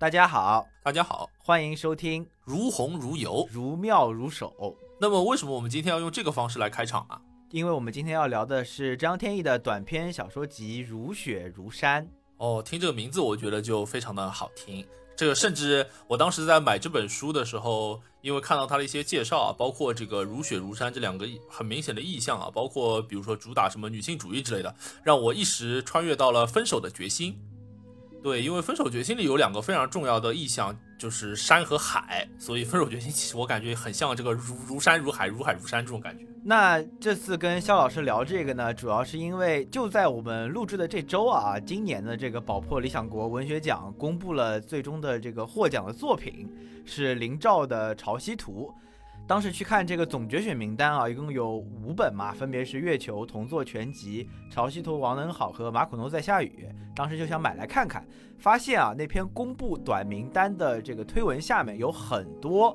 [0.00, 4.78] 大家好，大家好，欢迎收听如红如油，如妙如手。
[5.00, 7.20] 那么，为什么我们今天要用这个方式来开场啊？
[7.50, 12.06] 因为我们今天要聊的是张天翼的短篇小说集《如雪如山》。
[12.36, 14.86] 哦，听这个名字，我觉得就非常的好听。
[15.16, 24.72] 这个甚至我当时在买这本书的时候，因为看到它的一些介绍啊，包括这个“如雪如山”这两个很明显的意象啊，包括比如说主打什么女性主义之类的，
[25.02, 27.36] 让我一时穿越到了分手的决心。
[28.22, 36.24] 对，因为分手决心里有两个非常重要的意象，就是山和海，所以分手决心其实我感觉很像这个如如山如海，如海如山这种感觉。
[36.42, 46.48] 那这次跟肖老师聊这个呢，主要是因为就在我们录制的这周啊，今年的这个宝珀理想国文学奖公布了最终的这个获奖的作品，
[46.84, 48.72] 是林兆的《潮汐图》。
[49.28, 56.66] 当时去看这个总决选名单啊，一共有五本嘛，分别是《月球》同作全集、《潮汐图》王能好和《马可诺在下雨》。
[56.96, 62.74] 当时就想买来看看，发现啊，那篇公布短名单的这个推文下面有很多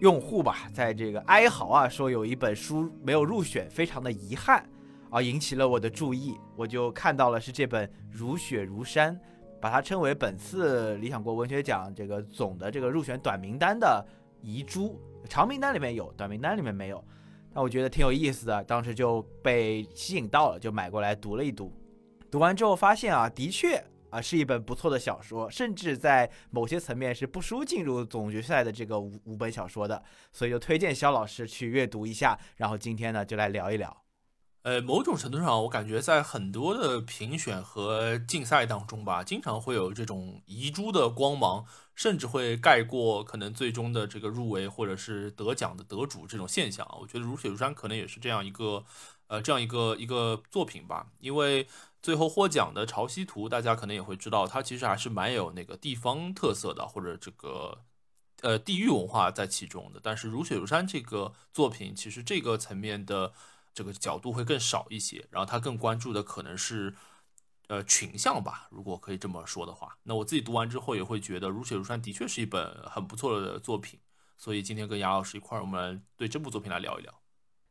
[0.00, 4.62] 用户吧，在这个哀嚎啊，说有一本书没有入选，非常的遗憾
[5.08, 6.36] 啊，引起了我的注意。
[6.56, 9.16] 我就看到了是这本《如雪如山》，
[9.58, 14.06] 把它称为本次理想国文学奖这个总的这个入选短名单的
[14.42, 15.00] 遗珠。
[15.30, 17.02] 长名单里面有，短名单里面没有，
[17.54, 21.72] 那我觉得挺有意思的，当时就被吸引到了，就买过来读了一读。
[22.28, 32.36] 读完之后发现啊，的确啊是一本不错的小说，甚至在某些层面是不输进入总决赛的这个五五本小说的，所以就推荐肖老师去阅读一下。
[32.56, 33.96] 然后今天呢，就来聊一聊。
[34.62, 41.64] 呃，某种程度上，我感觉在很多的评选和竞赛当中吧，经常会有这种遗珠的光芒。
[42.00, 48.82] 甚至会盖过可能最终的这个入围或者是得奖的得主这种现象啊我觉得《如雪如山》可能也是这样一个，
[49.26, 51.08] 呃，这样一个一个作品吧。
[51.18, 51.68] 因为
[52.00, 57.80] 最后获奖的《潮汐图》，大家可能也会知道，它其实还是蛮有那个地方特色的，或者这个
[58.40, 60.00] 呃地域文化在其中的。
[60.02, 63.34] 但是《如雪如山》这个作品，其实这个层面的
[63.74, 66.94] 这个角度会更少一些，然后他更关注的可能是。
[67.70, 74.00] 呃，群像吧，如果可以这么说的话，那我自己读完之后也会觉得《如雪如山》的确是一本很不错的作品。
[74.36, 77.22] 所以今天跟杨老师一块儿，我们对这部作品来聊一聊。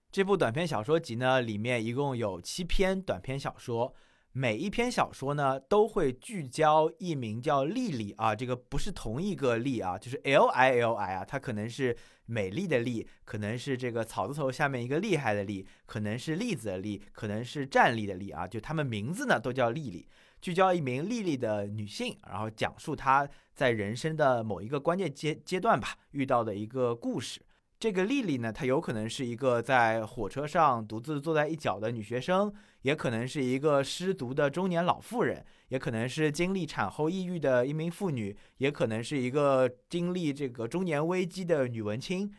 [0.09, 3.93] 这部短篇小说集呢，里面一共有七篇短篇小说。
[4.39, 11.93] 每一篇小说呢，都会聚焦一名叫丽丽啊，这个不是同一个丽啊，就是 L I L I 啊，它可能是
[12.25, 20.07] 美丽的丽，可能是这个草字头下面一个厉害的丽，可能是栗子的栗，可能是站立的立啊，就他们名字呢都叫丽丽，
[20.39, 27.41] 聚焦一名丽丽的女性，然后讲述她在人生的某一个关键阶阶段吧遇到的一个故事。
[27.77, 42.33] 这个丽丽呢，她有可能是一个在火车上独自坐在一角的女学生，也可能是一个失独的中年老妇人，也可能是经历产后抑郁的一名妇女，也可能是一个经历这个中年危机的女文青。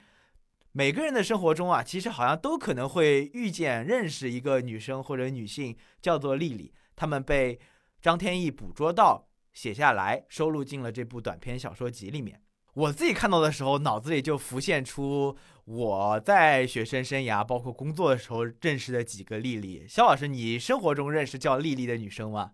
[0.72, 6.72] 每个人的生活中啊，其实好像都可能会遇见、认识一个女生或者女性，叫做丽丽。
[6.94, 7.58] 她们被
[8.00, 12.40] 张天翼捕捉到、写下来、收录进了这部短篇小说集里面。
[12.74, 19.84] 我自己看到的时候，脑子里就浮现出我在学生生涯，包括工作的时候认识的几个丽丽。
[19.88, 22.52] 肖老师，你生活中认识叫丽丽的女生吗？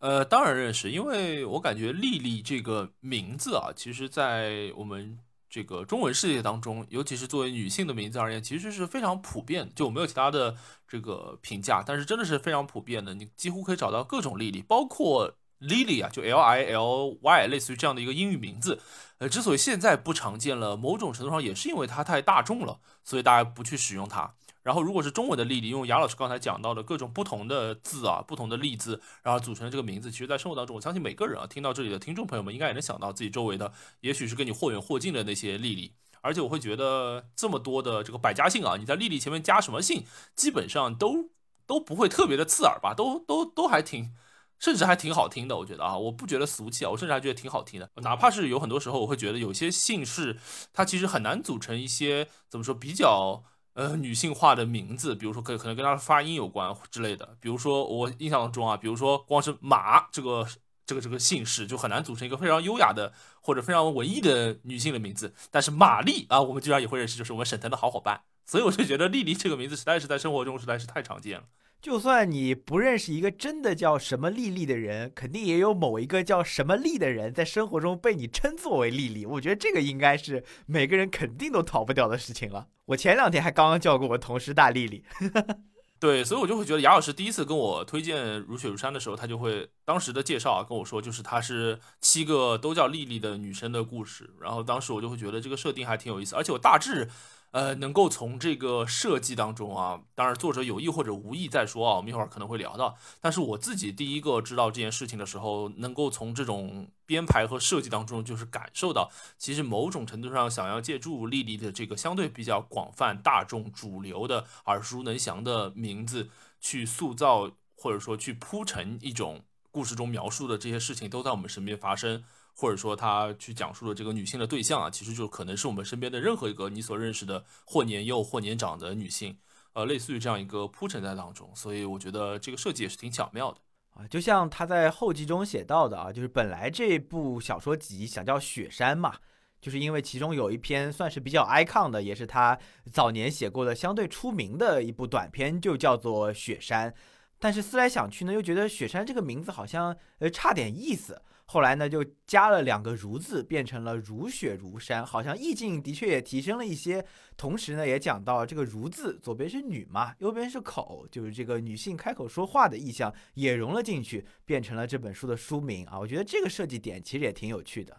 [0.00, 5.18] 呃，当然认识，因为我感觉丽丽这个名字啊，其实在我们
[5.50, 9.68] 这个中文世界当中，尤其是作为女性的名字而言，其实是非常普遍。
[9.74, 15.34] 就我没有其他的这个评价，但是真的是非常普遍的，你几乎可以找到各种丽丽，包括。
[15.60, 18.80] Lily 啊，就 L I L Y，类似于这样的一个英语名字，
[19.18, 24.34] 呃，之所以现在不常见了，某种程度上也是因为它太大众了，所以大家不去使用它。
[24.62, 35.94] 然后，如果是中文的丽丽，用杨老师刚才讲到的各种不同的字啊，不同的例字，然后组成的这个名字，其实，在生活当中，我相信每个人啊，听到这里的听众朋友们，应该也能想到自己周围的，也许是跟你或远或近的那些丽丽。
[36.20, 40.04] 而且，我会觉得这么多的这个百家姓啊，你在丽丽前面加什么姓，
[40.36, 41.30] 基本上都
[41.66, 44.12] 都不会特别的刺耳吧，都都都还挺。
[44.58, 47.90] 甚至还挺好听的，我觉得啊，我不觉得俗气啊，我甚至还觉得挺好听的。
[47.96, 50.38] 哪怕是有很多时候，我会觉得有些姓氏
[50.72, 53.42] 它其实很难组成一些怎么说比较
[53.74, 57.36] 呃女性化的名字，比如说可可能跟它的发音有关之类的。
[57.40, 60.46] 比如说我印象中啊，比如说光是马这个
[60.84, 65.34] 这个这个姓氏就很难组成一个非常优雅的或者非常文艺的女性的名字。
[65.50, 68.22] 但是玛丽啊，我们居然也会认识，就是我们沈腾的好伙伴。
[68.44, 71.44] 所以我就觉得丽丽这个名字实在是在生活中实在是太常见了。
[71.80, 79.24] 就算你不认识一个真的叫什么丽丽的人，肯定也有某一个叫什么丽的人在生活中被你称作为丽丽。
[79.24, 82.66] 我觉得这个应该是每个人肯定都逃不掉的事情了。
[82.86, 85.04] 我前两天还刚刚叫过我同事大丽丽。
[86.00, 94.30] 对，所以我就会觉得雅老师第一次跟我推荐《如雪如山》的时候，他就会当时的介绍啊跟我说，就是她是七个都叫丽丽的女生的故事。
[94.40, 97.08] 然后当时我就会觉得这个设定还挺有意思，而且我大致。
[97.50, 102.96] 呃，能够从这个设计当中啊，当然作者有意或者无意再说啊，我们一会儿可能会聊到。
[103.20, 116.28] 但是我自己第一个知道这件事情的时候，能够从这种编排和设计当中，就是感受到，其实某种程度上想要借助莉莉的这个相对比较广泛、大众、主流的耳熟能详的名字，
[116.60, 122.24] 去塑造或者说去铺陈一种故事中描述的这些事情都在我们身边发生。
[122.60, 129.38] 或者说他去讲述的这个女性的对象啊，其实就可能是我们身边的任何一个你所认识的或年幼或年长的女性，
[129.74, 133.58] 呃，类似于这样一个铺陈在当中，所以我觉得这个设计也是挺巧妙的
[133.94, 134.04] 啊。
[134.08, 139.14] 就像他在后记中写到的啊，就是本来这部小说集想叫《雪山》嘛，
[139.60, 142.58] 就是因为其中有一篇算是比较 icon 的，也是他
[142.90, 146.90] 早年写过的相对出名的一部短篇，就叫做《雪山》。
[147.38, 151.22] 但是思来想去呢，又觉得“雪山”这个名字好像呃差点意思。
[151.50, 157.02] 后来呢，就加了两个“如”字，变成了“如雪如山”，好像意境的确也提升了一些。
[157.38, 165.98] 同时呢，也讲到这个“如”字左边是女嘛，右边是口，就是这个女性开口说话的意象也融了进去，变成了这本书的书名啊。
[165.98, 167.96] 我觉得这个设计点其实也挺有趣的。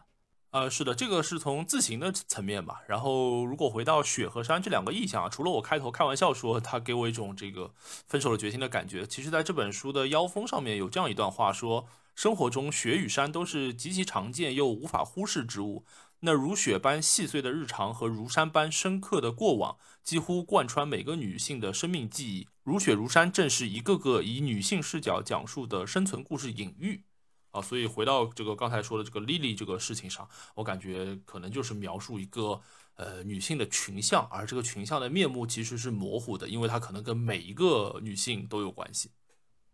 [0.52, 2.84] 呃，是的，这个是从字形的层面吧。
[2.88, 11.88] 然后，如果回到雪和山这两个意象啊，除了我开头开玩笑说他给我一种这个分手的决心的感觉，其实在这本书的腰封上面有这样一段话说。
[12.19, 15.86] 生活中，雪与山都是极其常见又无法忽视之物。
[16.19, 22.45] 那如雪般细碎的日常和如山般深刻的过往，几乎贯穿每个女性的生命记忆。
[22.63, 27.06] 如雪如山，正是一个个以女性视角讲述的生存故事隐喻。
[27.51, 32.60] 啊，所以回到这个刚才说的这个莉莉这个事情上，我感觉可能就是描述一个
[32.95, 39.10] 呃女性的群像，而这个群像的面目其实是模糊的，因为它可能跟每一个女性都有关系。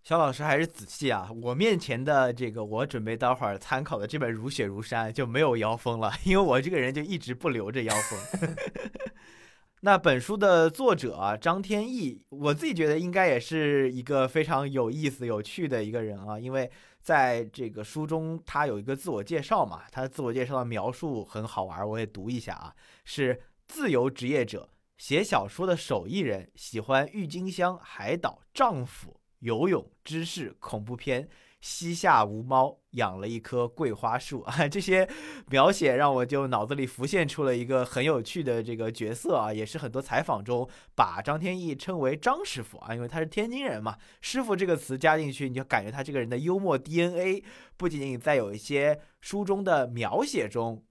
[0.05, 1.27] 肖老师还是仔细啊！
[1.41, 8.55] 我面前的这个，我准备待会儿参考的这本《如雪如山》就没有妖风了， 因为我这个人就一直不留着妖风。
[9.81, 16.69] 那本书的作者啊，张天翼，我自己觉得应该也是一个非常有意思、有趣的一个人啊，因为
[17.01, 22.75] 在这个书中，他有一个自我介绍嘛，他的自我介绍的描述很好玩，我也读一下啊，
[23.05, 24.69] 是自由职业者，
[24.99, 29.19] 写小说的手艺人，喜欢郁金香、海岛、丈夫。
[29.45, 31.29] 游泳、知识、恐怖片，
[31.61, 34.65] 膝下无猫，养了一棵桂花树啊！
[34.67, 35.07] 这些
[35.49, 43.95] 描写让我就脑子里浮现出了一个很有趣的这个角色啊，也是很多采访中把张天翼称为张师傅啊，因为他是天津人嘛。
[44.19, 47.43] 师傅这个词加进去，你就感觉他这个人的幽默 DNA
[47.77, 50.83] 不仅仅在有一些书中的描写中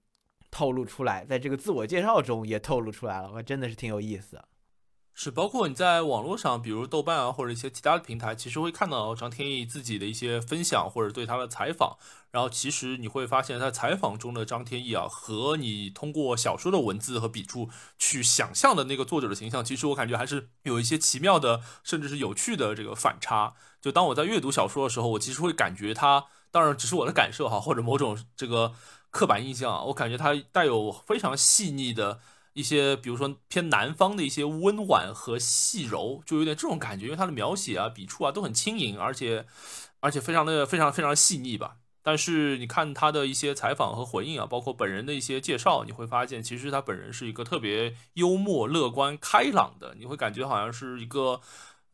[0.49, 4.41] 透露出来，在这个自我介绍中也透露出来了，我真的是挺有意思。
[5.17, 11.97] 是，包括你在网络上，比如豆瓣啊，或者一些其他的平台，其实会看到张天翼自己的一些分享或者对他的采访。
[12.31, 23.53] 然后，其实你会发现，在采访中的张天翼啊，和你通过小说的文字和笔触去想象的那个作者的形象，其实我感觉还是有一些奇妙的，甚至是有趣的这个反差。
[23.81, 28.73] 就当我在阅读小说的时候，我其实会感觉他，当然只是我的感受哈，或者某种这个
[29.11, 32.19] 刻板印象啊，我感觉他带有非常细腻的。
[32.55, 39.45] 一些比如说偏南方的一些温婉和细柔，就有点这种感觉，因为他的描写啊、笔触啊都很轻盈，而且
[39.99, 41.75] 而且非常的非常非常细腻吧。
[42.01, 51.41] 但是你看他的一些采访和回应啊，包括本人的一些介绍，你会发现其实他本人是一个特别幽默、乐观、开朗的，你会感觉好像是一个。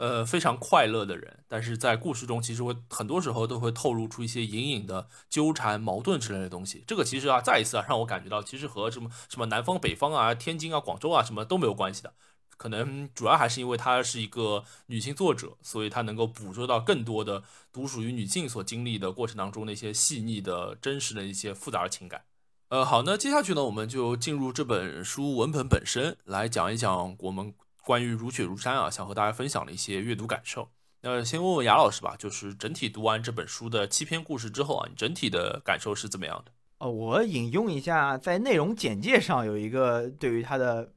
[0.01, 6.83] 呃，非常快乐的人，但是在故事中，其实会很多时候都会透露出一些隐隐的纠缠、矛盾之类的东西。
[6.87, 12.11] 这个其实啊，再一次啊，让我感觉到，其实和什么什么南方、北方啊、天津啊、广州啊什么都没有关系的。
[12.57, 22.23] 可能主要还是因为她是一个女性作者，所以她能够捕捉到更多的独属于女性所经历的过程当中那些细腻的真实的一些复杂的情感。
[22.69, 27.53] 呃，好，那接下去呢，我们就进入这本书文本本身来讲一讲我们。
[27.83, 30.69] 关于如雪如山啊，想和大家分享的一些阅读感受。
[31.01, 36.51] 那先问问雅老师吧，就是整体读完这本书的七篇故事之后啊，你整体的感受是怎么样的？
[36.77, 40.93] 哦，我引用一下，在内容简介上有一个对于它的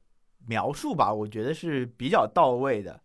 [0.46, 3.02] 描述吧，我觉得是比较到位的。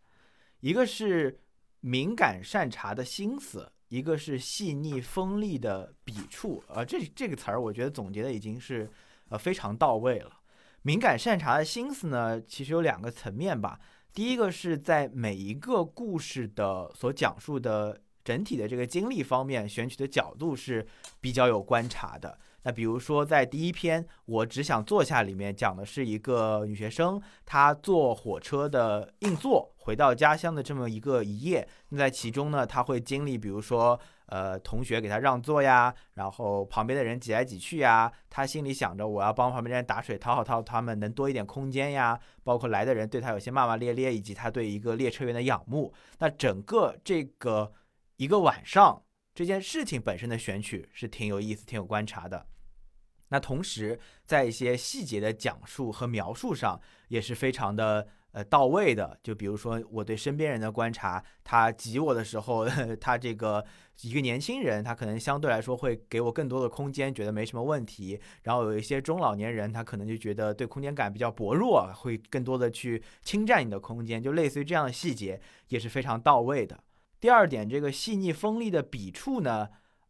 [0.60, 1.40] 一个是
[1.80, 6.62] 敏感善察的心思，一个是细腻锋利的笔触。
[6.68, 8.92] 啊，这这个词儿，我觉得总结的已经是
[9.30, 10.32] 呃非常到位了。
[10.82, 13.80] 敏感善察的心思呢，其实有两个层面吧。
[14.14, 20.86] 第一个是在每一个故事的所讲述的整体的这个经历方面，选取的角度是
[21.20, 22.38] 比较有观察的。
[22.64, 29.74] 那比如说在第一篇《我只想坐下》里面讲的是一个女学生，她坐火车的硬座。
[29.90, 31.68] 回到家乡的这么一个一夜。
[31.90, 42.20] 那在其中呢，他会经历，比如说，呃，同学给他让座呀，然后旁边的人挤来挤去呀，他心里想着我要帮旁边的人打水，讨好讨他们，能多一点空间呀。
[42.44, 45.92] 包括来的人对他有些骂骂咧咧，以及他对一个列车员的仰慕。
[46.20, 47.74] 那整个这个
[48.18, 49.02] 一个晚上，
[49.34, 52.46] 这件事情本身的选取是挺有意思、挺有观察的。
[53.30, 59.18] 那同时，在一些细节的讲述和描述上，也是非常的呃到位的。
[59.24, 62.68] 就比如说我对身边人的观察，他挤我的时候，
[63.00, 63.66] 他这个
[64.02, 68.20] 一个年轻人，他可能相对来说会给我更多的空间，觉得没什么问题。
[68.44, 74.22] 然后有一些中老年人，他可能就觉得对空间感比较薄弱，会更多的去侵占你的空间。
[74.22, 76.84] 就类似于这样的细节，也是非常到位的。
[77.20, 79.68] 第二点，这个细腻锋利的笔触呢？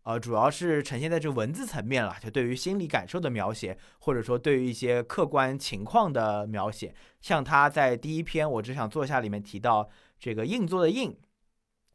[0.10, 6.96] 呃，主要是呈现在这文字层面了，就对于心理感受的描写，或者说对于一些客观情况的描写。
[7.22, 9.88] 像他在第一篇《我只想坐下》里面提到，
[10.20, 11.16] 这个“硬座”的“硬”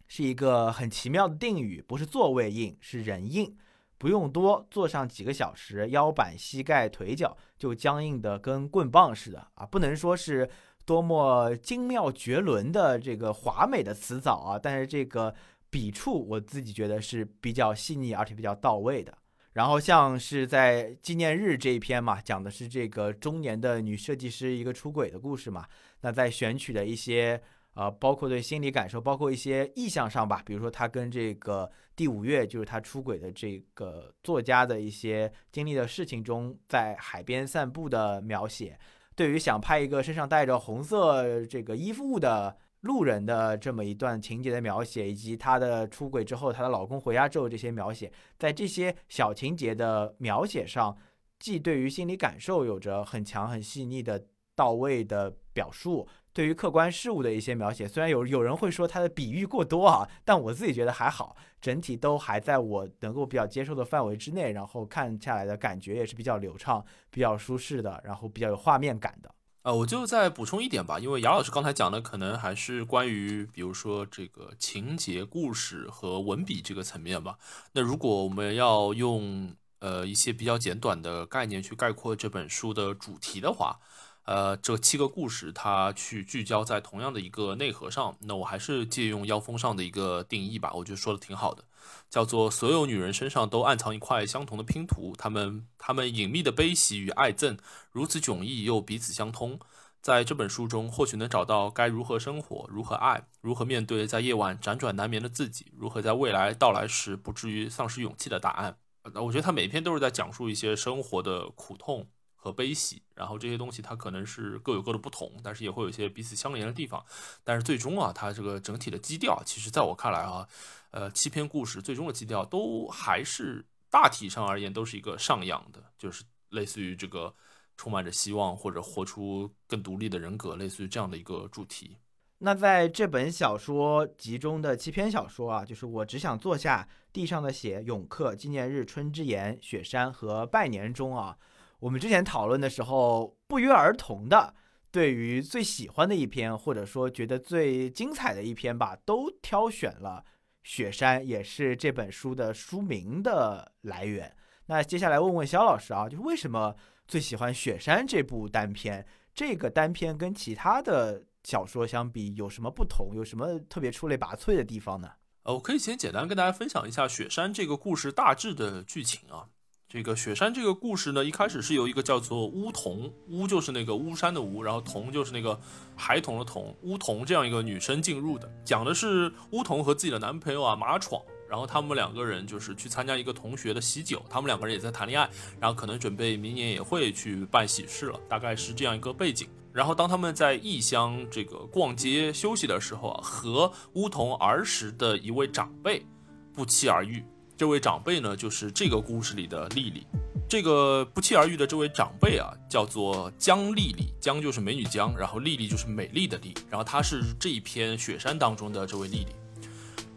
[0.07, 3.57] 是一个很奇妙的定语，不是座位硬，是人硬，
[3.99, 9.67] 不用多，坐上几个小时，腰板、膝盖、腿脚就僵硬的跟棍棒似的啊！
[9.67, 10.49] 不能说是
[10.87, 15.35] 多么精妙绝伦的这个华美的词藻啊，但是这个。
[15.75, 19.13] 笔触我自己觉得是比较细腻而且比较到位的。
[19.55, 25.67] 然后像是在纪念日这一篇嘛，讲的是这个中年的女设计师一个出轨的故事嘛。
[26.03, 27.43] 那在选取的一些
[27.75, 38.79] 呃，包括对心理感受，包括一些意象上吧，比如说他跟这个第五月就是他出轨的这个作家的一些经历的事情中，在海边散步的描写，
[39.17, 42.57] 对于想拍一个身上带着红色这个衣服的。
[42.85, 50.97] 路人的这么一段情节的描写，以及她的出轨之后，她的老公回家之后这些描写，在这些小情节的描写上，
[51.39, 69.35] 既对于心理感受有着很强很细腻的到位的表述，对于客观事物的一些描写，虽然有有人会说他的比喻过多啊，但我自己觉得还好，整体都还在我能够比较接受的范围之内，然后看下来的感觉也是比较流畅、比较舒适的，然后比较有画面感的。
[69.65, 77.39] 呃，我就再补充一点吧，因为杨老师刚才讲的可能还是关于，比如说这个情节、故事和文笔这个层面吧。
[77.73, 83.81] 那如果我们要用呃一些比较简短的概念去概括这本书的主题的话，
[84.25, 91.63] 呃，这七个故事它去聚焦在同样的一个内核上，那我还是借用妖风上的一个定义吧，我觉得说的挺好的。
[92.09, 97.59] 叫做所有女人身上都暗藏一块相同的拼图，她们她们隐秘的悲喜与爱憎
[97.91, 99.61] 如此迥异又彼此相通。
[100.01, 108.77] 在这本书中，或许能找到该如何生活、如何爱、如何面对在夜晚辗转难眠的自己、如何在未来到来时不至于丧失勇气的答案。
[109.13, 112.07] 那我觉得他每篇都是在讲述一些生活的苦痛
[112.45, 117.03] 和悲喜，然后这些东西它可能是各有各的不同，但是也会有一些彼此相连的地方。
[117.43, 120.47] 但是最终啊，它这个整体的基调，其实在我看来啊。
[120.91, 127.35] 呃，七篇故事最终的基调都还是大体上而言都是一个上扬的，就是类似于这个
[127.77, 131.97] 充满着希望或者活出更独立的人格，类似于这样的一个主题。
[132.39, 141.37] 那在这本小说集中的七篇小说啊，就是我只想坐下、地上的血、永客、纪念日、春之言、雪山和拜年中啊，
[141.85, 144.55] 我们之前讨论的时候不约而同的，
[144.91, 150.25] 对于最喜欢的一篇或者说觉得最精彩的一篇吧，都挑选了。
[150.63, 154.35] 雪山也是这本书的书名的来源。
[154.65, 156.75] 那接下来问问肖老师啊，就是为什么
[157.07, 159.07] 最喜欢雪山这部单篇？
[159.35, 163.15] 这个单篇跟其他的小说相比有什么不同？
[163.15, 165.11] 有什么特别出类拔萃的地方呢？
[165.43, 169.51] 呃，我可以先简单跟大家分享一下雪山这个故事大致的剧情啊。
[169.95, 175.57] 这个雪山这个故事呢，一开始是由一个叫做巫童，巫就是那个巫山的巫，然后童就是那个
[175.95, 189.47] 孩童的童，巫童这样一个女生进入的，讲的是巫童和自己的男朋友啊马闯，然后他们两个人就是去参加一个同学的喜酒，他们两个人也在谈恋爱，然后可能准备明年也会去办喜事了，大概是这样一个背景。
[189.73, 196.05] 然后当他们在异乡这个逛街休息的时候啊，和巫童儿时的一位长辈
[196.53, 197.25] 不期而遇。
[197.57, 200.07] 这位长辈呢，就是这个故事里的丽丽。
[200.49, 204.13] 这个不期而遇的这位长辈啊，叫做江丽丽。
[204.21, 206.53] 江就是美女江，然后丽丽就是美丽的丽。
[206.69, 209.35] 然后她是这一篇雪山当中的这位丽丽。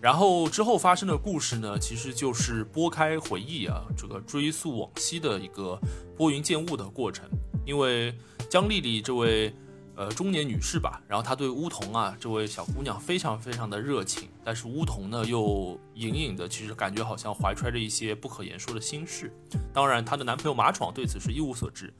[0.01, 5.79] 然后之后发生的故事呢，其实就是拨开回忆啊，这个追溯往昔的一个
[6.15, 7.25] 拨云见雾的过程。
[7.65, 8.15] 因为
[8.49, 9.53] 江丽丽这位
[9.95, 19.29] 呃，中年女士吧，然后她对乌桐啊这位小姑娘非常非常的热情，但是乌桐呢又隐隐的其实感觉好像怀揣着一些不可言说的心事。
[19.73, 21.93] 当然，她的男朋友马闯对此是一无所知。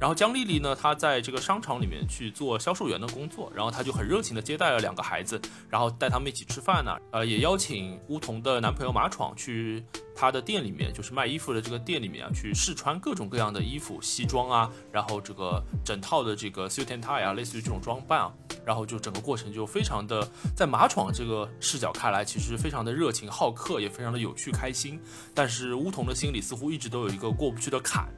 [0.00, 5.40] 然后江丽丽呢，她在这个商场里面去做销售员的工作，然后她就很热情的接待了两个孩子，
[5.70, 9.84] 然后带他们一起吃饭呢，呃，也邀请乌桐的男朋友马闯去。
[10.14, 18.32] 他的店里面就是卖衣服的这个店里面啊，去试穿各种各样的衣服、西装啊，然后这个整套的这个 suit and tie 啊，类似于这种装扮啊，
[18.64, 24.98] 然后就整个过程就非常的，在马闯这个视角看来，其实非常的热情好客，也非常的有趣开心。
[25.34, 28.08] 但是乌桐的心里似乎一直都有一个过不去的坎。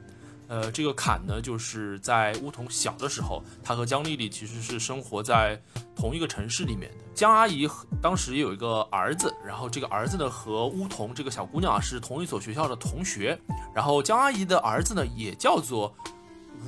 [0.47, 5.59] 呃，这个坎呢，就是在乌桐小的时候，他和江丽丽其实是生活在
[5.95, 6.97] 同一个城市里面的。
[7.15, 7.67] 江阿姨
[7.99, 13.35] 当时也有一个儿子，然后这个儿子呢和乌桐这个小姑娘是同一所学校的同学，
[13.73, 15.91] 然后江阿姨的儿子呢也叫做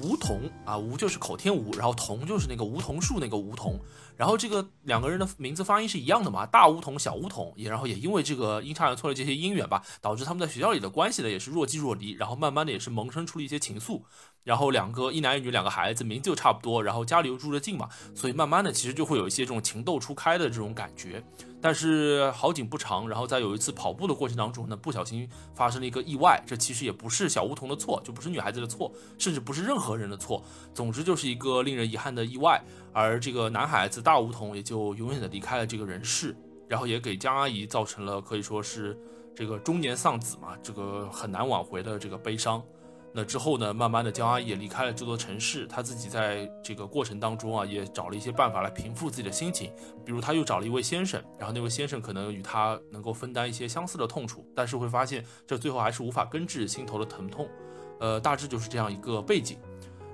[0.02, 3.80] 梧桐啊，梧就是口天吴，然后桐就是那个梧桐树那个梧桐。
[4.18, 14.02] 然后这个两个人的名字发音是一样的嘛，大梧桐、小梧桐，也然后也因为这个阴差阳错的这些姻缘吧，导致他们在学校里的关系呢也是若即若离，然后慢慢的也是萌生出了一些情愫。
[14.44, 21.22] 然后两个一男一女两个孩子名字又差不多，然后家里又住得近嘛，所以慢慢的其实就会有一些这种情窦初开的这种感觉。
[21.60, 26.42] 但是好景不长，然后在有一次跑步的过程当中呢，不小心发生了一个意外。
[26.48, 30.42] 这其实也不是小梧桐的错，就不是女孩子的错，甚至不是任何人的错。
[30.74, 32.64] 总之就是一个令人遗憾的意外。
[33.00, 36.36] 而这个男孩子大梧桐也就永远的离开了这个人世，
[36.68, 38.98] 然后也给江阿姨造成了可以说是
[39.36, 42.60] 这个中年丧子嘛，这个很难挽回的这个悲伤。
[43.14, 49.72] 那之后呢，慢慢的江阿姨也离开了这座城市，她自己在这个过程当中啊，也找了一些办法来平复自己的心情，
[50.04, 57.48] 比如她又找了一位先生，然后那位先生可能与她能够分担一些相似的痛楚，但是会发现这最后还是无法根治心头的疼痛，
[58.00, 59.60] 呃，大致就是这样一个背景。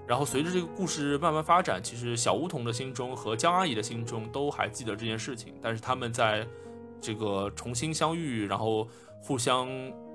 [0.08, 6.48] 然后随着这个故事慢慢发展，其实小梧桐的心中和江阿姨的心中都还记得这件事情，但是他们在
[7.02, 8.88] 这个重新相遇，然后
[9.22, 9.70] 互相。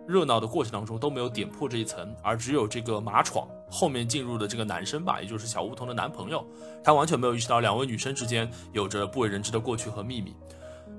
[0.09, 6.43] 热闹的过程当中都没有点破这一层，而只有这个马闯后面进入的这个男生吧，也就是小梧桐的男朋友，
[6.83, 10.35] 他完全没有意识到两位女生之间有着不为人知的过去和秘密。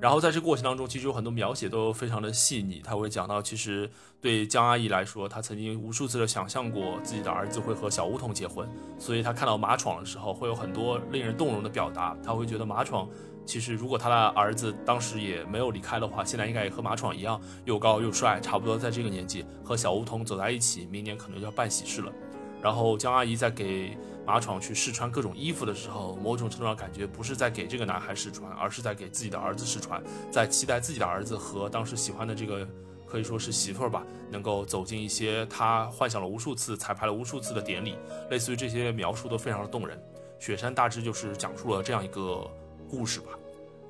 [0.02, 3.90] 然后在这个过程当中，其实有很多描写都非常的细腻，他会讲到，其实
[4.22, 8.66] 对江阿姨来说，她曾经无数次的想象过自己的儿子会和小梧桐结婚，
[8.98, 13.08] 所以她看到马闯的时候，会有很多令人动容的表达，他会觉得马闯。
[13.46, 22.14] 其实，如果他的儿子当时也没有离开的话，现在应该也和马闯一样又高又帅，差不多在这个年纪和小梧桐走在一起，明年可能就要办喜事了。
[22.62, 32.68] 然后江阿姨在给马闯去试穿各种衣服的时候，某种程度上感觉不是在给这个男孩试穿，而是在给自己的儿子试穿，在期待自己的儿子和当时喜欢的这个
[33.06, 37.96] 可以说是媳妇儿吧，能够走进一些他幻想了无数次、彩排了无数次的典礼。
[38.30, 40.02] 类似于这些描述都非常的动人。
[40.40, 42.50] 雪山大致就是讲述了这样一个。
[42.92, 43.38] 故事吧，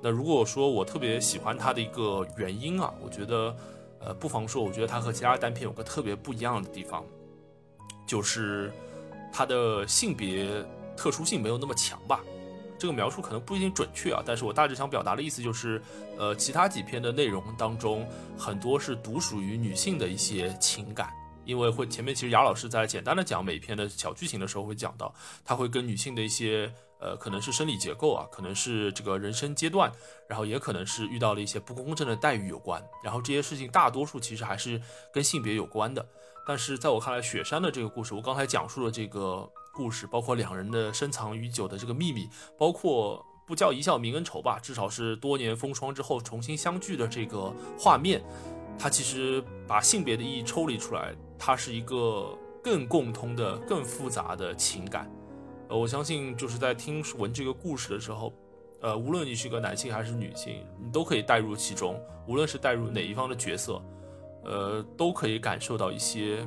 [0.02, 3.56] 那如果说我特别喜欢它的一个原因啊，我觉得，
[4.02, 7.06] 呃，不妨说，我觉得它和其他单片有个特别不一样的地方，
[8.10, 8.74] 就是
[9.32, 10.66] 它的性别
[10.98, 12.22] 特殊性没有那么强吧。
[12.80, 15.80] 这个描述可能不一定准确啊，但是我大致想表达的意思就是，
[16.18, 21.14] 呃，其他几篇的内容当中，很多是独属于女性的一些情感。
[21.46, 29.92] 因为会前面其实雅老师在简单的讲每篇的小剧情的时候会讲到，他会跟女性的一些呃可能是生理结构啊，可能是这个人生阶段，
[30.28, 36.06] 然后也可能是遇到了一些不公正的待遇有关，然后这些事情大多数其实还是跟性别有关的。
[36.50, 48.20] 但是在我看来，雪山的这个故事，我刚才讲述了这个故事，包括两人的深藏已久的这个秘密，包括不叫一笑泯恩仇吧，至少是多年风霜之后重新相聚的这个画面，
[48.80, 51.14] 它其实把性别的意义抽离出来。
[51.38, 55.08] 它是一个更共通的、更复杂的情感，
[55.68, 58.34] 呃，我相信就是在听闻这个故事的时候，
[58.82, 63.80] 呃，无论你是个男性还是女性，你都可以带入其中，无论是带入哪一方的角色，
[64.44, 66.46] 呃，都可以感受到一些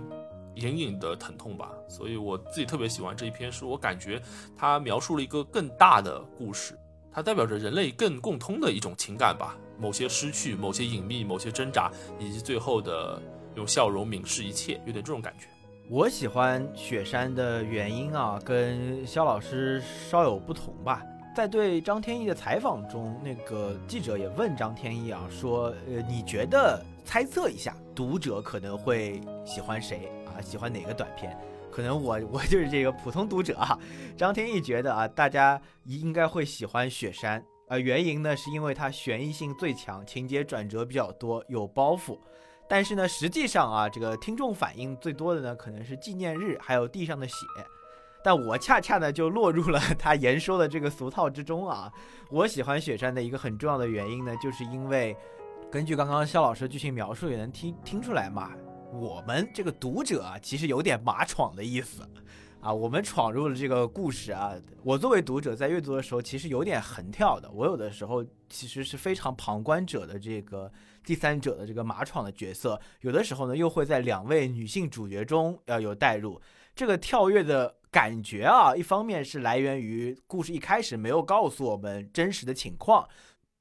[0.57, 1.71] 隐隐的疼痛吧。
[1.89, 4.21] 所以我自己特别喜欢这一篇书，我感觉
[4.57, 6.79] 它描述了一个更大的故事，
[7.13, 13.21] 它代表着人类更共通的一种情感吧，某些失去，某些隐秘，某些挣扎，以及最后的。
[13.55, 15.47] 用笑容泯视一切，有点这种感觉。
[15.91, 21.03] 我喜欢雪山的原因啊，跟肖老师稍有不同吧。
[21.37, 30.41] 在对张天翼的采访中，那个记者也问张天翼啊，说，呃，你觉得猜测一下，读者可能会喜欢谁啊？
[30.41, 31.37] 喜欢哪个短片？
[31.71, 33.79] 可能我 我就是这个普通读者啊。
[34.17, 42.19] 张天翼觉得啊，大家应该会喜欢雪山，呃，原因呢是因为它悬疑性最强，情节转折比较多，有包袱。
[42.69, 47.35] 但是呢，实际上啊，这个听众反应最多的呢，可能是纪念日，还有地上的血。
[48.25, 51.93] 但我恰恰呢就落入了他言说的这个俗套之中啊。
[52.31, 55.17] 我喜欢雪山的一个很重要的原因呢，就是因为
[55.73, 58.53] 根据刚刚肖老师的剧情描述，也能听听出来嘛，
[58.93, 62.07] 我们这个读者啊，其实有点马闯的意思。
[62.61, 64.55] 啊，我们闯入了这个故事啊！
[64.85, 67.51] 我作为读者在阅读的时候，其实有点横跳的。
[67.51, 70.71] 我有的时候其实是非常旁观者的这个
[71.07, 76.39] 第三者的这个马闯的角色，有的时候呢又会在两位女性主角中要有代入。
[76.75, 83.09] 这个跳跃的感觉啊，一方面是来源于故事一开始没有告诉我们真实的情况。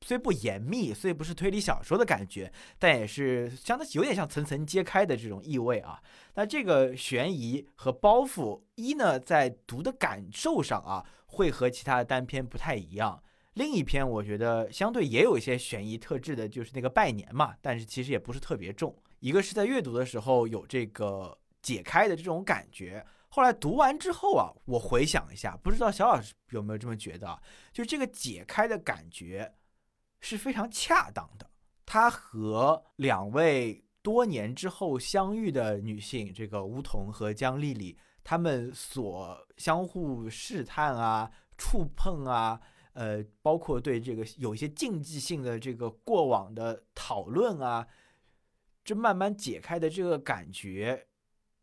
[0.04, 6.02] 虽不严密，虽不是推理小说的感觉，但也是相当有点像层层揭开的这种意味啊。
[6.34, 13.22] 那这个悬疑和包袱一呢，在读的感受上啊，会和其他的单篇不太一样。
[13.54, 18.96] 另一篇我觉得相对也有一些悬疑特质的，就是那个拜年嘛，但是其实也不是特别重。
[19.20, 27.40] 一个是在阅读的时候有这个解开的这种感觉，后来读完之后啊，我回想一下，不知道小老师有没有这么觉得？
[27.72, 29.54] 就这个解开的感觉。
[30.22, 31.52] 是非常恰当的。
[31.86, 42.62] 他和两位多年之后相遇的女性，这个梧桐和江丽丽，他们所相互试探啊、触碰啊，
[42.94, 47.86] 呃，包括对这个有一些禁忌性的这个过往的讨论啊，
[48.84, 51.08] 这慢慢解开的这个感觉，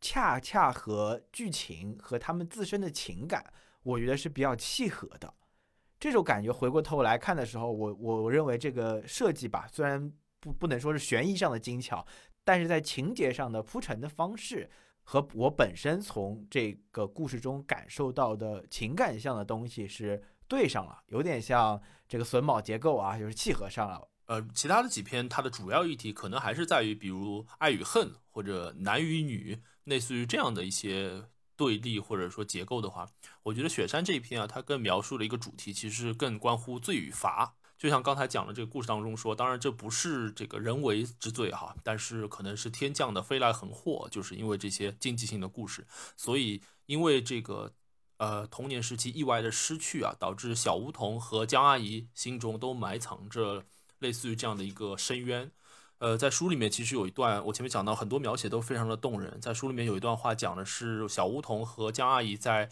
[0.01, 5.33] 恰恰和剧情和他们自身的情感，我觉得是比较契合的。
[6.01, 12.07] 这种感觉回过头来看的时候，我我认为这个设计吧，虽然不不能说是悬疑上的精巧，
[12.45, 14.71] 但是在情节上的铺陈的方式
[15.03, 24.09] 和我本身从这个故事中感受到的情感上的东西是对上了，有点像这个榫卯结构啊，就是契合上了。
[24.27, 31.25] 呃，其他的几篇它的主要议题可能还是在于，比如爱与恨或者男与女，类似于这样的一些。
[31.59, 33.11] 对立或者说结构的话，
[33.43, 37.57] 我觉得雪山这一篇啊，它更描述了一个主题，其实更关乎罪与罚。
[37.77, 45.85] 就像刚才讲的这个故事当中说，当然这不是这个人为之罪哈，但是可能是天降的飞来横祸，就是因为这些经济性的故事，
[46.17, 47.73] 所以因为这个
[48.19, 53.65] 呃童年时期意外的失去啊，导致小梧桐和江阿姨心中都埋藏着
[53.99, 55.51] 类似于这样的一个深渊。
[55.99, 59.41] 呃，在书里面其实有一段，我前面讲到很多描写都非常的动人。
[59.41, 62.71] 在书里面有一段话讲的是小梧桐和江阿姨在，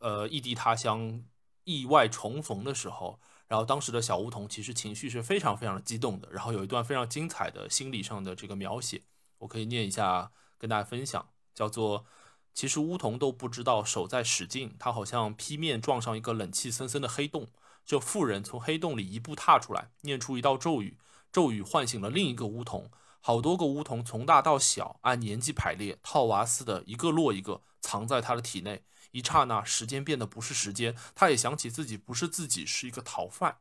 [0.00, 1.24] 呃，异地他乡
[1.64, 6.28] 意外重逢的时候，然后当时的小梧桐其实情绪是非常非常的激动的。
[6.30, 9.00] 然后有一段非常精彩的心理上的这个描写，
[9.38, 12.04] 我可以念一下跟大家分享，叫做：
[12.52, 17.48] 其实梧桐都不知道手在使劲，他好像劈面撞上一个冷气森森的黑洞。
[17.86, 20.98] 这妇人从黑洞里一步踏出来，念出一道咒语。
[21.30, 28.84] 咒语唤醒了另一个巫童，好多个巫童从大到小按年纪排列，套娃似的，一个落一个，藏在他的体内。
[29.12, 33.58] 一刹那，时间变得不是时间，他也想起自己不是自己，是一个逃犯。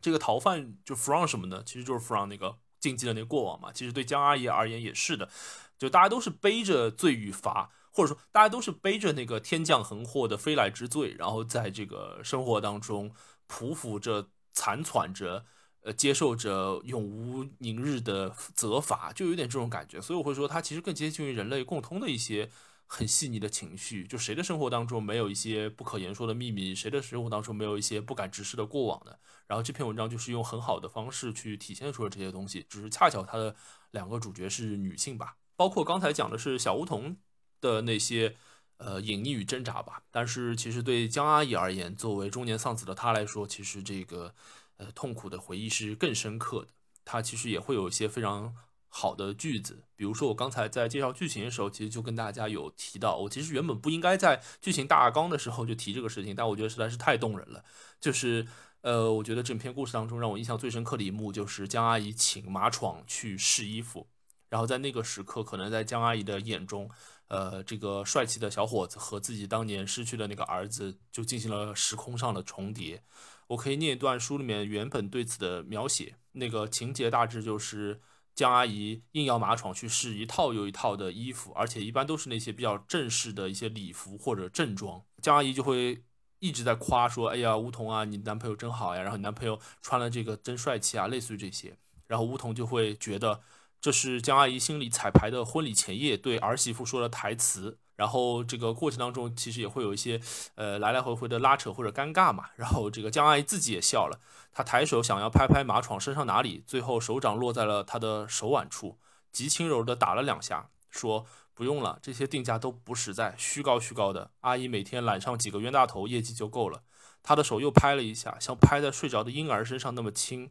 [0.00, 1.62] 这个逃犯就 from 什么呢？
[1.64, 3.72] 其实就是 from 那个禁忌的那个过往嘛。
[3.72, 5.30] 其实对江阿姨而言也是的，
[5.78, 13.10] 就大家都是背着罪与罚，或者说大家都是背着那个天降横祸的飞来之罪，然后在这个生活当中
[13.48, 15.46] 匍匐着、残喘着。
[15.82, 22.50] 呃，接受着永无宁日的责罚，就有点这种感觉，所以我会说，它其实更接近于人类共通的一些
[22.86, 24.06] 很细腻的情绪。
[24.06, 29.12] 就谁的生活当中没有一些不可言说的秘密，谁的生活当中没有一些不敢直视的过往呢？
[29.46, 33.56] 然后这篇文章就是用很好的方式去体现出了这些东西，只是恰巧它的
[33.92, 37.16] 两个主角是女性吧，包括刚才讲的是小梧桐
[37.58, 38.36] 的那些
[38.76, 40.02] 呃隐匿与挣扎吧。
[40.10, 44.34] 但是其实对江阿姨而言，作为中年丧子的她来说，其实这个。
[44.80, 46.68] 呃，痛苦的回忆是更深刻的。
[47.04, 48.54] 它其实也会有一些非常
[48.88, 57.62] 好的句子，比如说我刚才在介绍剧情的时候，其实就跟大家有提到，我其实原本不应该在剧情大纲的时候就提这个事情，但我觉得实在是太动人了。
[58.00, 58.46] 就是，
[58.80, 64.08] 呃，我觉得整篇故事当中让我印象最深刻的一幕，就是江阿姨请马闯去试衣服，
[64.48, 66.90] 然后在那个时刻，可能在江阿姨的眼中，
[67.28, 73.02] 呃，这个帅气的小伙子和自己当年失去的那个儿子就进行了时空上的重叠。
[73.50, 78.00] 我可以念一段书里面原本对此的描写，那个情节大致就是
[78.32, 85.02] 江阿姨硬要马闯去试一套又一套的衣服，而且一般都是那些比较正式的一些礼服或者正装。
[85.20, 86.04] 江阿姨就会
[86.38, 93.42] 一直在夸说：“哎呀，梧桐啊，你男朋友真好呀，然后你男朋友穿了这个真帅气啊，类似于这些。”然后梧桐就会觉得
[93.80, 97.78] 这是江阿姨心里彩排的婚礼前夜对儿媳妇说的台词。
[98.00, 100.18] 然后这个过程当中，其实也会有一些，
[100.54, 102.48] 呃，来来回回的拉扯或者尴尬嘛。
[102.56, 104.18] 然后这个江阿姨自己也笑了，
[104.54, 108.98] 她抬手想要拍拍马闯身上哪里，最后手掌落在了他的手腕处，
[109.30, 114.30] 极轻柔的打了两下，说：“不用了，这些定价都不实在，虚高虚高的。
[114.40, 116.82] 阿姨每天揽上几个冤大头，业绩就够了。
[117.22, 120.50] 他的手又拍了一下，像拍在睡着的婴儿身上那么轻。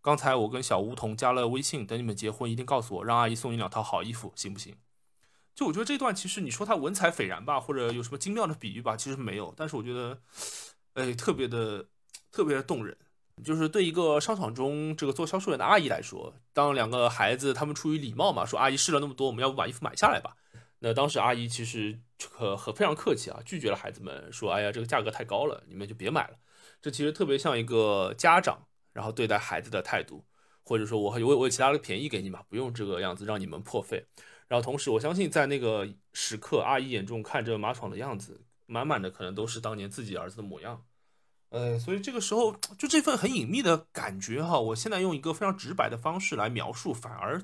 [0.00, 4.74] 刚才我跟小梧桐加了微信，等你们结婚一定告诉我，让阿姨送你两套好衣服，行不行？
[5.60, 9.52] 就我觉得这段其实你说它文采斐然吧，或者有什么精妙的比喻吧，其实没有。
[9.54, 10.18] 但是我觉得，
[10.94, 11.84] 哎，特别的，
[12.32, 12.96] 特别的动人。
[13.44, 20.34] 就是对一个商场中这个做销售员的阿姨来说，当两个孩子他们出于礼貌嘛，说阿姨试了那么多，我们要不把衣服买下来吧？
[20.78, 26.38] 那当时阿姨其实可很非常客气啊，拒绝了孩子们，说哎呀，这个价格太高了，你们就别买了。
[26.80, 30.24] 这其实特别像一个家长然后对待孩子的态度，
[30.64, 34.06] 或者说我我我有其他的便宜给你嘛，不用这个样子让你们破费。
[34.50, 40.84] 然后同时我相信在那个时刻，阿姨眼中看着马闯的样子，满满的可能都是当年自己儿子的模样。
[41.50, 47.40] 呃，所以这个时候就这份很隐秘的感觉哈，我现在用一个非常直白的方式来描述，反而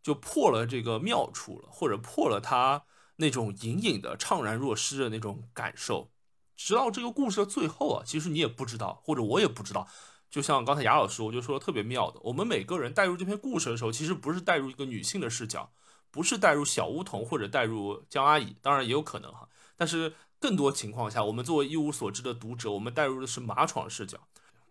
[0.00, 2.84] 就破了这个妙处了，或者破了他
[3.16, 6.12] 那种隐隐的怅然若失的那种感受。
[6.56, 9.88] 直到这个故事的最后啊，其实你也不知道，或者我也不知道。
[10.30, 15.72] 就像刚才雅老师我就说的特别妙的，我们每个人带入这篇故事的时候，其实不是带入一个女性的视角，
[16.14, 20.14] 不是带入小梧桐或者带入江阿姨，当然也有可能哈，但是。
[20.40, 24.18] 更多情况下，我们作为一无所知的读者，我们带入的是马闯视角。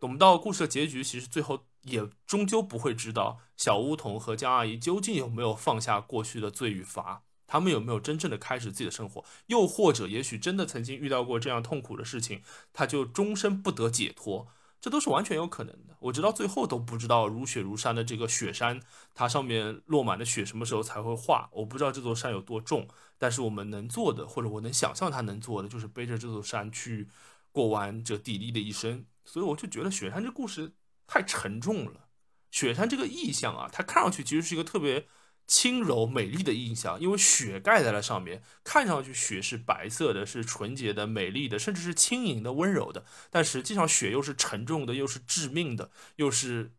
[0.02, 14.48] 我们到故事的结局，其实最后也终究不会知道小梧桐和江阿姨究竟有没有放下过去的罪与罚，他们有没有真正的开始自己的生活，又或者也许真的曾经遇到过这样痛苦的事情，他就终身不得解脱。
[14.84, 15.96] 这都是完全有可能的。
[16.02, 18.82] 我直到最后都不知道如雪如山的这个雪山，
[19.16, 21.48] 它上面落满的雪什么时候才会化？
[21.54, 22.86] 我不知道这座山有多重。
[23.18, 27.08] 但是我们能做的，或者我能想象他能做的，就是背着这座山去
[27.54, 29.06] 过完这砥砺的一生。
[29.24, 30.74] 所以我就觉得雪山这故事
[31.08, 32.10] 太沉重了。
[32.52, 35.08] 雪山这个意象啊，它看上去其实是一个特别。
[35.46, 43.06] 轻柔美丽的印象，因为雪盖在了上面，看上去雪是白色的，是纯洁的、美丽的，甚至是轻盈的、温柔的。
[43.30, 46.72] 但实际上，雪又是沉重的，又是致命的，又是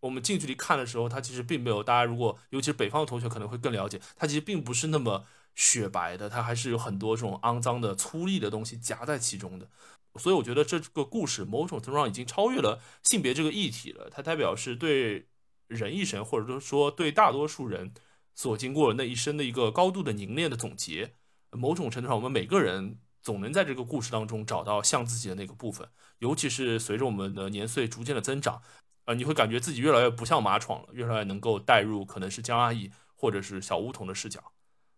[0.00, 1.82] 我们近距离看的时候，它其实并没有。
[1.82, 9.68] 大家如果尤其是北方的同学可能会更了解，它其实并不是那么雪白的，它还是有很多这种肮脏的、粗粝的东西夹在其中的。
[10.16, 14.08] 所以，我觉得这个故事某种程度上已经超越了性别这个议题了。
[14.10, 15.26] 它代表是对
[15.68, 17.92] 人一生，或者说对大多数人。
[18.40, 21.12] 所经过那一生的一个高度的凝练的总结，
[21.50, 25.86] 某种程度上，我们每个人总能在这个故事当中找到像自己的那个部分。
[26.20, 28.62] 尤其是随着我们的年岁逐渐的增长，
[29.04, 34.40] 呃，你会感觉自己越来越不像马闯了，越来越能够带入可能是江阿姨或者是小梧桐的视角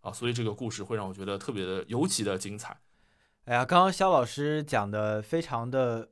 [0.03, 2.79] 啊，所以这个故事会让我觉得特别的尤其的精彩。
[3.47, 6.11] 哎呀，刚刚肖老师讲的非常的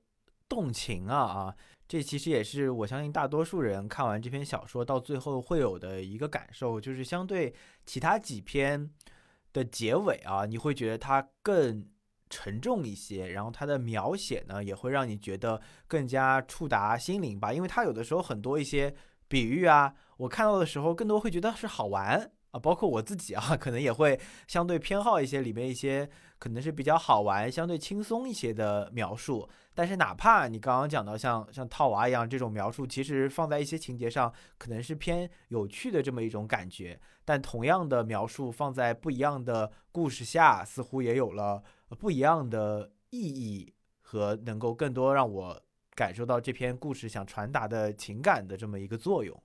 [0.49, 1.55] 动情啊啊！
[1.91, 7.53] 这其实也是我相信大多数人看完这篇小说到最后会有的一个感受，就是相对
[7.85, 8.89] 其他几篇
[9.53, 11.85] 的结尾啊，你会觉得它更
[12.29, 18.95] 沉重一些，然后它的描写呢也会让你觉得更加触达心灵吧，因为它有的时候很多一些
[19.27, 22.31] 比喻啊，我看到的时候更多会觉得是好玩。
[22.53, 26.09] 啊，包括我自己啊， 可能也会相对偏好一些里面一些
[26.39, 29.49] 可能是比较好玩、相对轻松一些的描述。
[29.75, 41.63] 但是哪怕你刚刚讲到像像套娃一样这种描述，其实放在一些情节上可能是偏有趣的这么一种感觉，但同样的描述放在不一样的故事下，似乎也有了
[41.99, 45.63] 不一样的意义和能够更多让我
[45.95, 49.41] 感受到这篇故事想传达的情感的这么一个作用。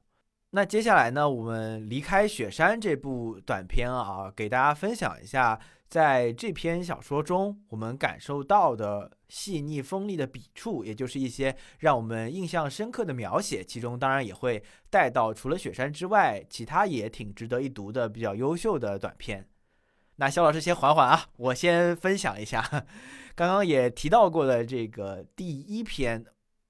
[0.56, 5.60] 那接下来呢，我们离开雪山这部短片啊，给大家分享一下。
[5.90, 19.46] 在这篇小说中，我们感受到的细腻锋利的笔触，也就是一些让我们印象深刻的描写，其中当然也会带到除了雪山之外，其他也挺值得一读的比较优秀的短片。
[20.16, 22.62] 那肖老师先缓缓啊，我先分享一下
[23.36, 26.24] 刚刚也提到过的这个第一篇，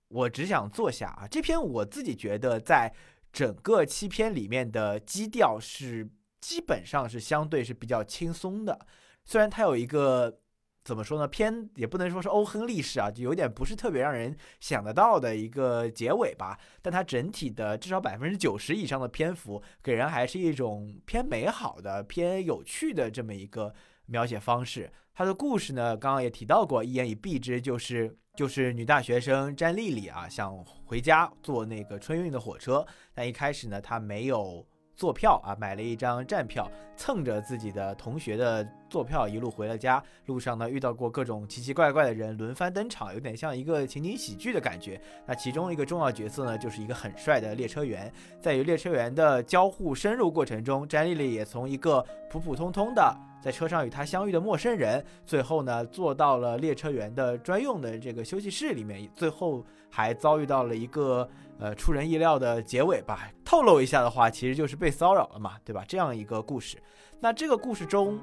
[0.07, 1.27] 我只想坐下啊。
[1.29, 2.91] 这篇我自己觉得在
[3.35, 8.79] 整个七篇里面的基调是基本上是相对是比较轻松的。
[9.25, 10.39] 虽然它有一个
[10.85, 16.57] 怎么说呢，偏也不能说是欧亨利式啊，就有点不是特别让人想得到的一个结尾吧。
[16.81, 24.89] 但它整体的至少百分之九十以上的篇幅，给人还是一种偏美好的、偏有趣的这么一个描写方式。
[25.13, 38.67] 它的故事呢，刚刚也提到过，一言以蔽之，就是就是女大学生詹丽丽啊，想回家坐那个春运的火车，但一开始呢，她没有坐票啊，买了一张站票，蹭着自己的同学的。
[38.95, 40.01] 坐票一路回了家。
[40.27, 45.01] 路上呢遇到过各种奇奇怪怪的人轮番登场，有点像一个情景喜剧的感觉。
[45.25, 48.09] 那其中一个重要角色呢，就是一个很帅的列车员。
[48.39, 61.29] 在与列车员的交互深入过程中，詹丽丽也从一个普普通通的在车上与他相遇的陌生人，最后呢坐到了列车员的专用的这个休息室里面，最后还遭遇到了一个。
[61.57, 63.31] 呃，出人意料的结尾吧。
[63.45, 65.85] 透露一下的话，其实就是被骚扰了嘛，对吧？
[65.87, 66.77] 这样一个故事。
[67.21, 68.19] 那这个故事中，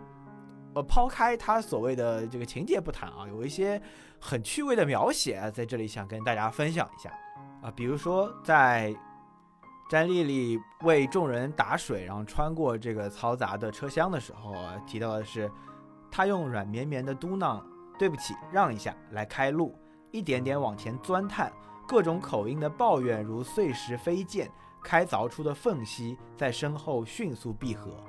[0.74, 3.80] 呃，抛开他所谓的这个情节不谈啊，有一些
[4.18, 7.12] 很趣味的描写，在这里想跟大家分享一下
[7.62, 7.70] 啊。
[7.70, 8.94] 比如说，在
[9.90, 15.50] 詹丽丽为众人打水，然后穿过这个嘈杂的车厢的时候啊，提到的是，
[16.10, 17.62] 她用软绵绵的嘟囔
[17.98, 19.78] “对不起，让一下”来开路，
[20.10, 21.52] 一点点往前钻探。
[21.86, 24.50] 各种口音的抱怨如碎石飞溅，
[24.82, 28.02] 开凿出的缝隙在身后迅速闭合。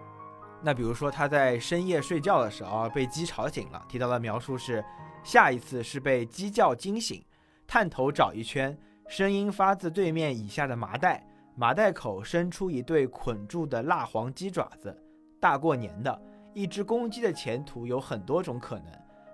[0.66, 4.84] 那比如说他在深夜睡觉的时候被鸡吵醒了，提到的描述是：
[5.22, 7.22] 下一次是被鸡叫惊醒，
[7.68, 14.98] 探头找一圈，声音发自对面以下的麻袋，麻袋口伸出一对捆住的蜡黄鸡爪子，
[15.40, 16.22] 大过年的
[16.54, 18.86] 一只公鸡的前途有很多种可能。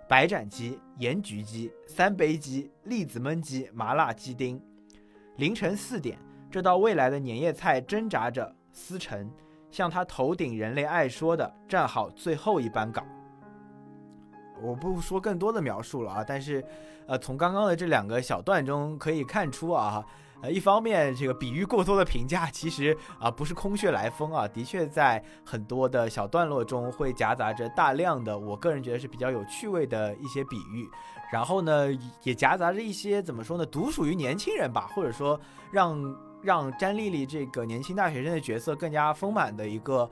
[0.08, 4.60] 白斩鸡、盐焗鸡、三杯鸡、栗子焖鸡、麻辣鸡丁。
[5.38, 6.18] 凌晨四点，
[6.50, 9.30] 这道未来的年夜菜挣扎着撕成，
[9.72, 13.06] 像他头顶人类爱说的“站好最后一班岗”。
[14.62, 16.64] 我不说更多的描述了啊，但是，
[17.08, 20.06] 呃，从刚刚的这两个小段中可以看出啊。
[20.42, 30.90] 呃，一方面，这个比喻过多的评价，其实啊不是空穴来风啊，的确在很多的小段落中会夹杂着大量的，我个人觉得是比较有趣味的一些比喻，
[31.30, 31.88] 然后呢，
[32.24, 35.38] 也夹杂着一些怎么说呢，独属于年轻人吧，或者说
[35.72, 36.02] 让
[36.42, 40.10] 让詹丽丽这个年轻大学生的角色更加丰满的一个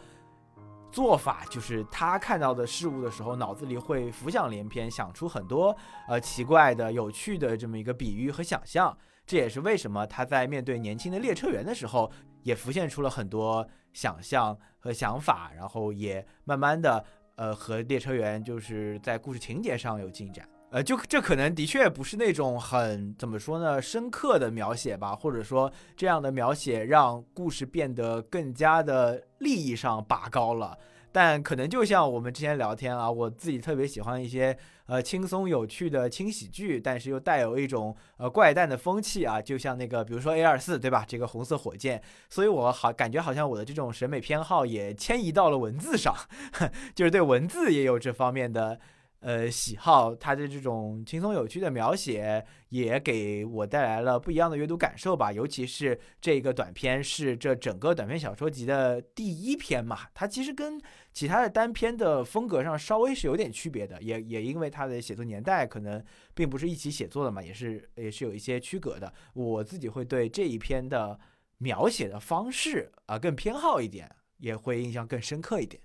[0.92, 5.76] 做法，就是他看到的事物的时候，脑子里会浮想联翩，想出很多
[6.08, 8.98] 呃奇怪的、有趣的这么一个比喻和想象。
[9.26, 12.10] 这也是为什么他在面对年轻的列车员的时候，
[12.44, 17.04] 也浮现出了很多想象和想法，然后也慢慢的，
[17.36, 20.48] 呃，和列车员就是在故事情节上有进展。
[20.70, 30.78] 呃，就这可能的确不是那种很怎么说呢，深刻的描写吧，或者说这样的描写让故事变得更加的利益上拔高了。
[31.10, 34.56] 但可能就像我们之前聊天啊，我自己特别喜欢一些
[34.88, 41.06] 呃轻松有趣的轻喜剧，但是又带有一种呃怪诞的风气啊，就像那个比如说 A 二四对吧？
[41.08, 46.14] 这个红色火箭，所以我好感觉好像我的这种审美偏好也迁移到了文字上，
[46.94, 48.78] 就是对文字也有这方面的。
[49.20, 55.32] 呃，喜好他的这种轻松有趣的描写，也给我带来了不一样的阅读感受吧。
[55.32, 60.80] 尤其是这个短篇是这整个短篇小说集的第一篇嘛，它其实跟
[61.12, 66.04] 其他的单篇的风格上稍微是有点区别的，也也因为它的写作年代可能
[66.36, 69.12] 并不是一起写作的嘛，也是也是有一些区隔的。
[69.34, 71.20] 我自己会对这一篇的
[71.58, 75.82] 描写的方式啊更偏好一点，也会印象更深刻一点。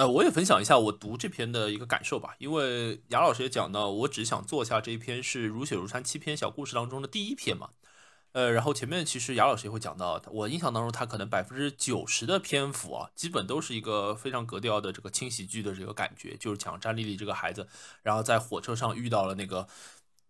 [0.00, 7.68] 呃，我也分享一下我读这篇的一个感受吧，因为雅老师也讲到，我只想做下这一篇是如雪如山七篇小故事当中的第一篇嘛。
[8.32, 17.68] 呃，然后前面其实雅老师也会讲到，我印象当中他可能百分之九十的篇幅啊，基本都是一个非常格调的这个轻喜剧的这个感觉，就是讲张丽丽这个孩子，
[18.02, 19.68] 然后在火车上遇到了那个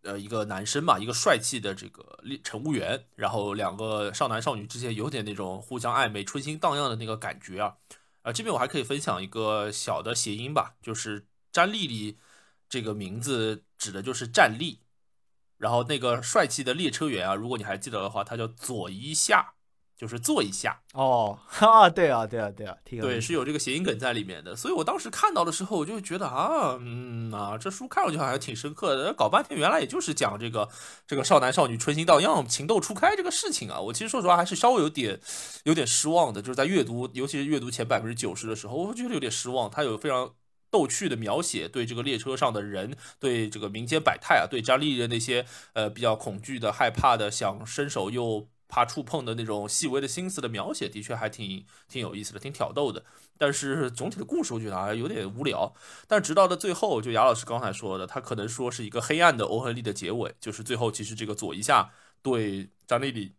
[0.03, 7.77] 呃一个男生嘛，一个帅气的这个乘务员，然后两个少男少女之间有点那种互相暧昧、春心荡漾的那个感觉啊。
[8.23, 12.19] 啊，这边我还可以分享一个小的谐音吧，就是詹丽丽
[12.69, 14.81] 这个名字指的就是站立，
[15.57, 19.55] 然后那个帅气的列车员啊，如果你还记得的话，他叫左一夏。
[20.01, 24.57] 就是做一下哦， 哈，对啊，对啊，对啊，对，是有这个谐音梗在里面的。
[24.57, 30.67] 所以我当时看到的时候，我就觉得啊，嗯啊，这书看上去好像挺深刻的，搞半天原来也就是讲这个
[31.07, 33.79] 这个少男少女春心荡漾、情窦初开这个事情啊。
[33.79, 35.21] 我其实说实话还是稍微有点
[35.65, 39.71] 有点失望的，就是在阅读，尤其是阅读前百分之九十的时候，我觉得有点失望。
[39.71, 40.33] 他有非常
[40.71, 48.49] 逗趣的描写，对这个列车上的人，对这个民间百态啊，对张丽的那些呃比较恐惧的、害怕的、想伸手又。
[48.71, 53.05] 怕触碰的那种细微的心思的描写，的确还挺挺有意思的，挺挑逗的。
[53.37, 55.75] 但是总体的故事，我觉得啊有点无聊。
[56.07, 61.91] 但直到的最后，就雅老师刚才说的，他可能说是一个黑暗的欧亨利的结尾，就是最后其实这个左一下
[62.23, 63.35] 对张丽丽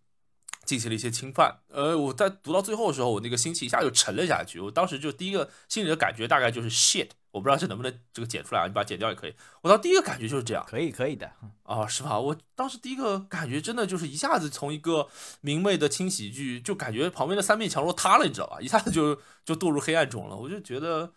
[0.65, 1.60] 进行了一些侵犯。
[1.70, 4.60] 呃，我在读到最后的时候，我那个心情一下就沉了下去。
[4.60, 7.10] 我当时就第一个心里的感觉大概就是 shit。
[7.32, 8.67] 我不知道这能不能这个剪出来啊？
[8.67, 9.34] 你把它剪掉也可以。
[9.62, 11.32] 我当第一个感觉就是这样，可以可以的
[11.63, 12.20] 啊，是吧？
[12.20, 15.08] 我当时第一个感觉真的就是一下子从一个
[15.39, 18.60] 明媚的轻喜剧，就感觉旁边的三面墙都塌了，你知道吧？
[18.60, 20.36] 一下子就就堕入黑暗中了。
[20.36, 21.14] 我就觉得，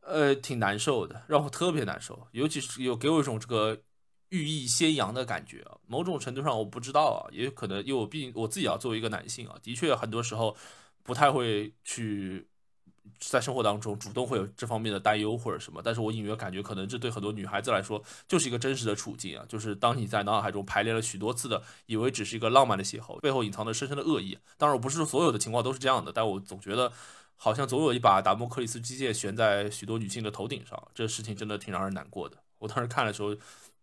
[0.00, 3.78] 呃，挺难受的，让我特别难受，尤其是有给我一种这个
[4.30, 5.76] 寓意先扬的感觉啊。
[5.86, 10.56] 某种程度上，我不知道啊，也有可能因为我毕竟我自己啊，作为一个男性啊，的确很多时候
[11.02, 12.48] 不太会去
[13.18, 15.80] 在生活当中主动会有这方面的担忧或者什么。
[15.82, 24.38] 但是我隐约感觉，可能这对很多女孩子来说就是一个真实的处境啊，就是当你在脑海中排练了许多次的，以为只是一个浪漫的邂逅，背后隐藏着深深的恶意。
[24.56, 26.92] 当然，我不是说所有的情况都是这样的，但我总觉得。
[27.34, 32.36] 好像总有一把达摩克里斯机械悬在许多女性的头顶上，这事情真的挺让人难过的。
[32.58, 33.34] 我当时看的时候，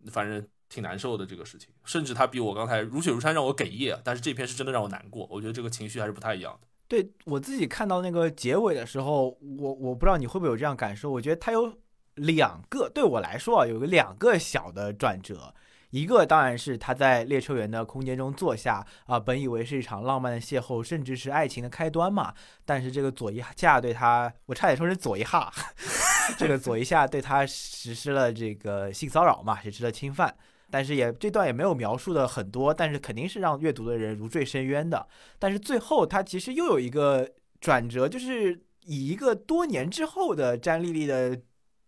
[0.09, 5.27] 反正挺难受的这个事情，甚至他比我刚才如雪如山让我哽咽，但是这篇是真的让我难过。
[5.29, 6.68] 我觉得这个情绪还是不太一样的。
[6.89, 11.09] 对我自己看到那个结尾的时候，我我不知道你会不会有这样感受。
[11.09, 11.71] 我觉得他有
[12.15, 15.53] 两个，对我来说啊，有个两个小的转折。
[15.91, 22.33] 一个当然是他在列车员的空间中坐下啊，本以为是一场浪漫的邂逅，甚至是爱情的开端嘛。
[22.65, 25.51] 但是这个左一下对他，我差点说是左一哈，
[26.37, 30.35] 这个左一下对他实施了这个性骚扰嘛，实施了侵犯。
[30.71, 35.07] 但是也这段也没有描述的很多，但是肯定是让阅读的人如坠深渊的。
[35.37, 41.39] 但是最后他其实又有一个转折，就是以一个多年之后的詹丽丽的。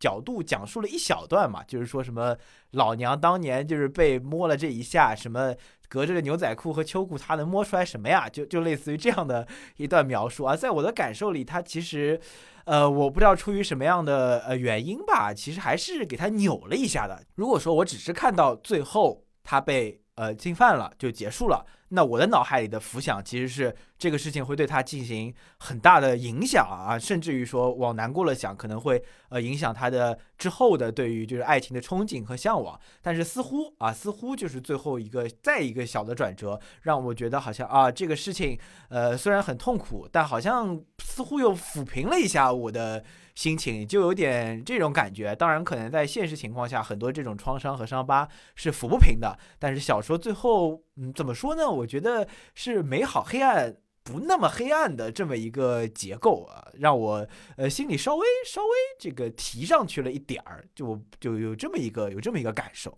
[0.02, 2.36] 角度讲述了一小段嘛，就是说什么
[2.72, 5.54] 老娘当年就是被摸了这一下，什么
[5.88, 8.28] 隔着个牛仔裤和秋裤，他能摸出来什么呀？
[8.28, 12.20] 就就类似于这样的一段描述啊，在我的感受里，他其实，
[12.66, 17.24] 呃，我不知道出于什么样的呃原因吧，其实还是给他扭了一下的。
[17.36, 21.66] 如果说我只是看到最后他被呃侵犯了就结束了。
[21.94, 32.80] 那我的脑海里的浮想其实是这个事情会对他进行很大的影响啊，甚至于说往难过了想，可能会呃影响他的之后的对于就是爱情的憧憬和向往。
[33.02, 38.58] 但是似乎啊，似乎就是最后一个再一个小的转折，让我觉得好像啊这个事情
[38.90, 43.04] 呃虽然很痛苦，但好像似乎又抚平了一下我的。
[43.42, 49.36] 心情就有点这种感觉，当然可能在现实情况下，很多这种创伤和伤疤是抚不平的。
[49.58, 51.68] 但是小说最后，嗯，怎么说呢？
[51.68, 57.28] 我觉得是美好黑暗不那么黑暗的这么一个结构啊，让我
[57.58, 58.70] 呃心里稍微稍微
[59.00, 62.96] 这个提上去了一点儿，就就有这么一个有这么一个感受。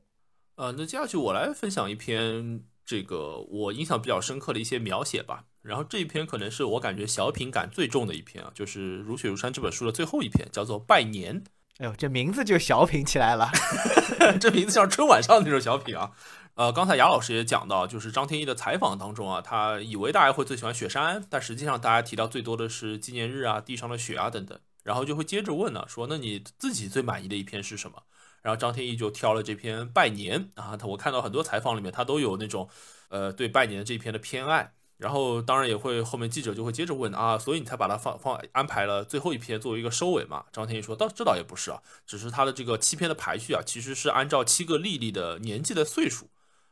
[0.55, 5.45] 呃，那接下去我来分享一篇这个我印象比较深刻的一些描写吧。
[5.63, 11.41] 然后这一篇可能是我感觉小品感最重的一篇啊，就是《如雪如山》这本书的最后一篇，叫做《拜年》。
[11.79, 13.49] 哎呦，这名字就小品起来了，
[14.39, 16.11] 这名字像春晚上那种小品啊。
[16.55, 24.59] 呃，刚才雅老师也讲到，就是张天翼的采访当中啊，他以为大家会最喜欢雪山，但实际上大家提到最多的是纪念日啊、地上的雪啊等等。
[24.83, 28.03] 然后就会接着问呢，说那你自己最满意的一篇是什么？
[28.43, 32.69] 然后张天翼就挑了这篇《拜年》啊，他我看到很多采访里面他都有那种
[33.07, 34.73] 呃对拜年这一篇的偏爱。
[34.97, 40.45] 然后当然也会，后面记者就会接着问啊，所以你才把它放放安排了最后一篇作为一个收尾嘛？
[40.51, 46.29] 张天翼说，倒这倒也不是啊，只是他的这个七篇的排序啊，其实是按照七个丽丽的年纪的岁数，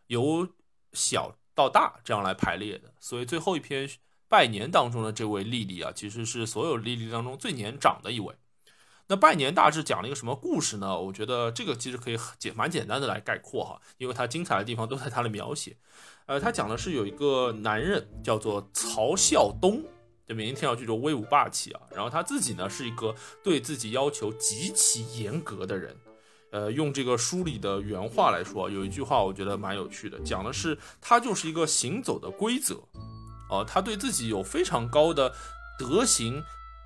[0.07, 0.47] 由
[0.93, 2.93] 小到大这样来排列的。
[2.99, 3.89] 所以最后一篇
[4.29, 8.35] 拜年当中的这位丽丽啊，其实是所有丽丽当中最年长的一位。
[9.07, 10.97] 那拜年大致讲了一个什么故事呢？
[10.97, 15.75] 我觉得这个其实可以简蛮简单的来概括哈，因为它精彩的地方都在它的描写。
[16.25, 19.83] 呃，他讲的是有一个男人叫做曹孝东，
[20.27, 21.81] 这名字听上去就威武霸气啊。
[21.93, 23.13] 然后他自己呢是一个
[23.43, 25.95] 对自己要求极其严格的人。
[26.51, 32.75] 呃，用这个书里的原话来说，有一句话我觉得蛮有趣的，讲的是他就是一个行走的规则。
[33.49, 35.33] 哦，他对自己有非常高的
[35.79, 36.41] 德行，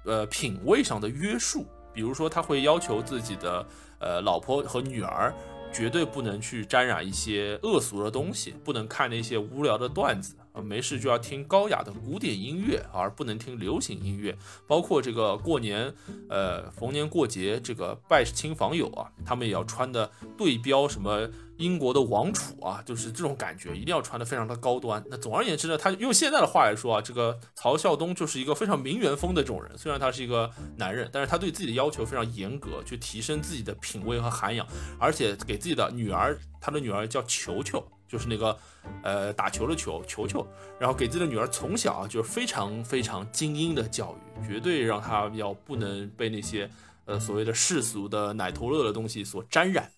[0.05, 1.65] 呃，品味上的约束。
[1.93, 3.65] 比如说，他会要求自己的
[3.99, 5.33] 呃老婆和女儿。
[5.75, 10.33] 绝对不能去沾染一些恶俗的东西，不能看那些无聊的段子。
[10.63, 14.37] 没事就要听高雅的古典音乐，而不能听流行音乐。
[14.67, 15.93] 包括这个过年，
[16.29, 21.29] 呃，逢年过节，这个拜亲访友啊，他们也要穿的对标什么。
[21.57, 25.01] 英国的王储啊，就是这种感觉，一定要穿的非常的高端。
[25.09, 29.71] 那总而言之呢，他用现在的话来说啊，这个曹孝东就是一个非常名媛风的这种人。
[29.77, 34.67] 虽然他是一个男人，但是他对自己的要求非常严格，去提升自己的品味和涵养，
[34.99, 38.57] 而且给自己的女儿，他的女儿叫球球，就是那个
[39.03, 40.45] 呃打球的球球球，
[40.79, 46.69] 然后给自己的女儿从小就是非常非常精英的教育，绝对让她要不能被那些
[47.05, 49.91] 呃所谓的世俗的奶头乐的东西所沾染。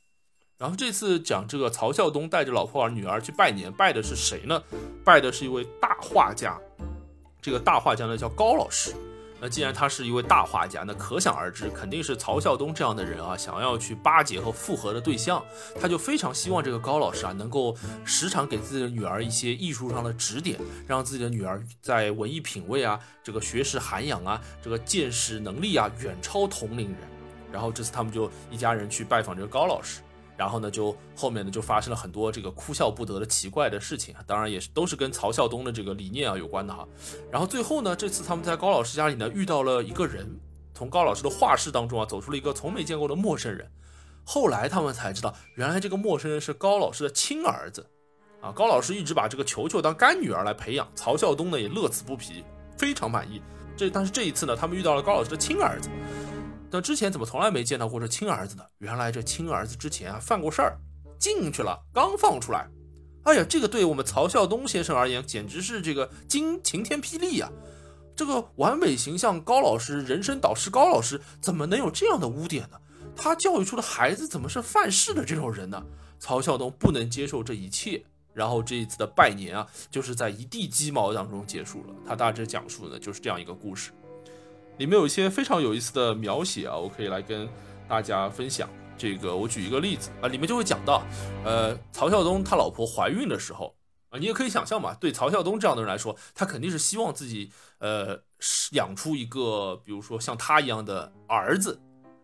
[0.57, 4.63] 然后这次讲这个曹孝东带着老婆儿女儿去拜年，拜的是谁呢？
[5.05, 6.59] 拜的是一位大画家。
[7.39, 8.95] 这个大画家呢叫高老师。
[9.39, 15.43] 那既然他是一位大画家，那可想而知，肯定是曹孝东这样的人啊，想要去巴结和复合的对象。
[15.79, 26.97] 他就非常希望这个高老师啊，能够时常给自己的女儿一些艺术上的指点，让自己的女儿在文艺品味啊、这个学识涵养啊、这个见识能力啊，远超同龄人。
[27.51, 30.01] 然后这次他们就一家人去拜访这个高老师，
[30.37, 36.87] 然后呢，就后面呢就发生了很多这个哭笑不得的奇怪的事情啊，当然也是都是跟曹孝东的这个理念啊有关的哈。
[37.31, 40.39] 然后最后呢，这次他们在高老师家里呢遇到了一个人，
[40.75, 43.67] 从高老师的画室当中啊走出了一个从没见过的陌生人。
[44.23, 47.89] 后来他们才知道，原来这个陌生人是高老师的亲儿子，
[48.41, 52.43] 啊，高老师一直把这个球球当干女儿来培养，曹孝东呢也乐此不疲，
[52.77, 53.41] 非常满意。
[53.75, 55.89] 这但是这一次呢，他们遇到了高老师的亲儿子，
[56.69, 58.63] 那之前怎么从来没见到过这亲儿子呢？
[58.79, 60.77] 原来这亲儿子之前啊犯过事儿，
[61.17, 62.67] 进去了，刚放出来，
[63.23, 67.49] 哎呀，这个对我们曹孝东先生而言简直是这个惊晴天霹雳呀！
[68.15, 72.79] 这个完美形象高老师，人生导师高老师，怎么能有这样的污点呢？
[73.15, 75.83] 他教育出的孩子怎么是犯事的这种人呢？
[76.19, 78.03] 曹孝东不能接受这一切，
[78.33, 81.93] 然后这一次的拜年啊，就是在一地鸡毛当中结束了。
[82.07, 83.91] 他大致讲述的就是这样一个故事，
[84.77, 87.47] 里面有一些非常有意思的描写啊，我可以来跟
[87.87, 88.69] 大家分享。
[88.97, 91.03] 这个我举一个例子啊，里面就会讲到，
[91.45, 93.75] 呃，曹孝东他老婆怀孕的时候
[94.09, 98.19] 啊，你也可以想象嘛，对曹孝东这样的人来说，他肯定是希望自己呃
[98.71, 101.79] 养出一个，比如说像他一样的儿子。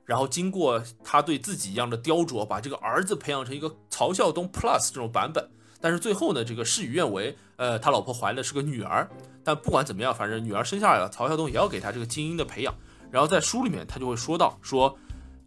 [0.06, 5.50] 然后经过他对自己一样的雕琢，把这个儿子培养成一个曹孝东 Plus 这种版本。
[5.80, 9.10] 但是最后呢，这个事与愿违，呃，他老婆怀的是个女儿。
[9.44, 12.74] 但不管怎么样，反正女儿生下来了，曹孝东也要给他这个精英的培养。
[13.12, 14.98] 然后在书里面，他就会说到说，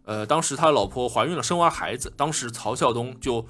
[0.03, 3.45] 呃，当时他老婆怀孕了，生完孩子，当时曹孝东就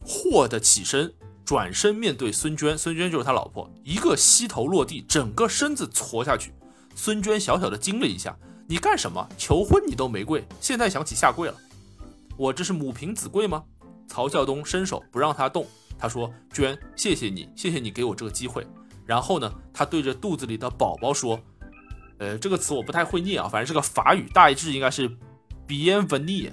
[0.00, 1.12] 霍的起身，
[1.44, 6.52] 转身面对孙娟，孙娟就是他老婆，一个膝头落地，整个身子挫下去。
[6.94, 8.36] 孙娟小小的惊了一下。
[8.66, 9.28] 你干什么？
[9.36, 11.54] 求婚你都没跪，现在想起下跪了。
[12.36, 13.62] 我这是母凭子贵吗？
[14.08, 15.66] 曹孝东伸手不让他动，
[15.98, 18.66] 他说：“娟，谢谢你，谢谢你给我这个机会。”
[19.06, 21.40] 然后呢，他对着肚子里的宝宝说
[22.18, 25.10] ：“呃，这个词我不太会念啊，反正是个法语，大致应该是
[25.68, 26.52] bienvenue，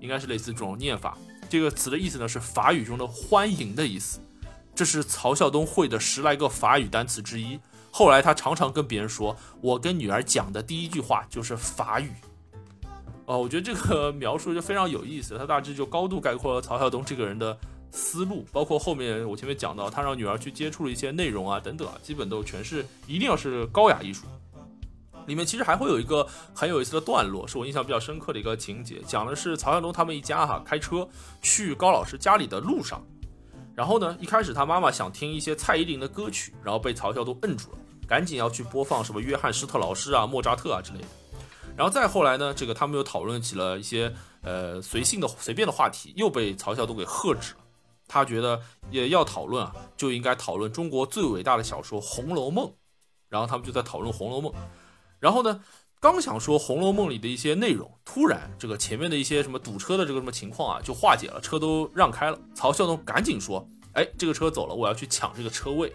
[0.00, 1.16] 应该是类似这种念法。
[1.48, 4.20] 这个词的意思呢是法语中的欢迎的意思。
[4.74, 7.58] 这是曹孝东会的十来个法语单词之一。”
[7.90, 12.10] 后来他常常跟别人说：“我跟女儿讲的第一句话就是法语。”
[13.24, 15.38] 哦，我觉得这个描述就非常有意思。
[15.38, 17.58] 他大致就高度概括了曹孝东这个人的
[17.96, 24.26] 思路，包括后面我前面讲到他让女儿去接触了一些内容啊等等啊，基本都全是一定要是高雅艺术。
[25.26, 26.24] 里面其实还会有一个
[26.54, 31.08] 很有意思的段落，是我印象比较深刻的一个情节，讲的是曹向东他们一家哈开车
[31.42, 33.02] 去高老师家里的路上，
[33.74, 37.78] 然后呢，一开始他妈妈想听一些蔡依林的歌曲，然后被曹孝东摁住了。
[38.06, 41.06] 赶紧要去播放什么约翰施特劳斯啊、莫扎特啊之类的，
[41.76, 47.58] 然后再后来呢，这个他们又讨论起了一些呃随性的随便的话题，又被曹孝东给喝止了。
[48.08, 52.66] 他觉得也要讨论啊，就应该讨论中国最伟大的小说《红楼梦》，
[53.28, 54.52] 然后他们就在讨论《红楼梦》，
[55.18, 55.62] 然后呢，
[56.00, 62.38] 刚想说《红楼梦》里的一些内容，突然这个前面的一些什么堵车的这个什么情况啊就化解了，车都让开了。
[62.54, 65.92] 曹孝东赶紧说：“哎，这个车走了，我要去抢这个车位。”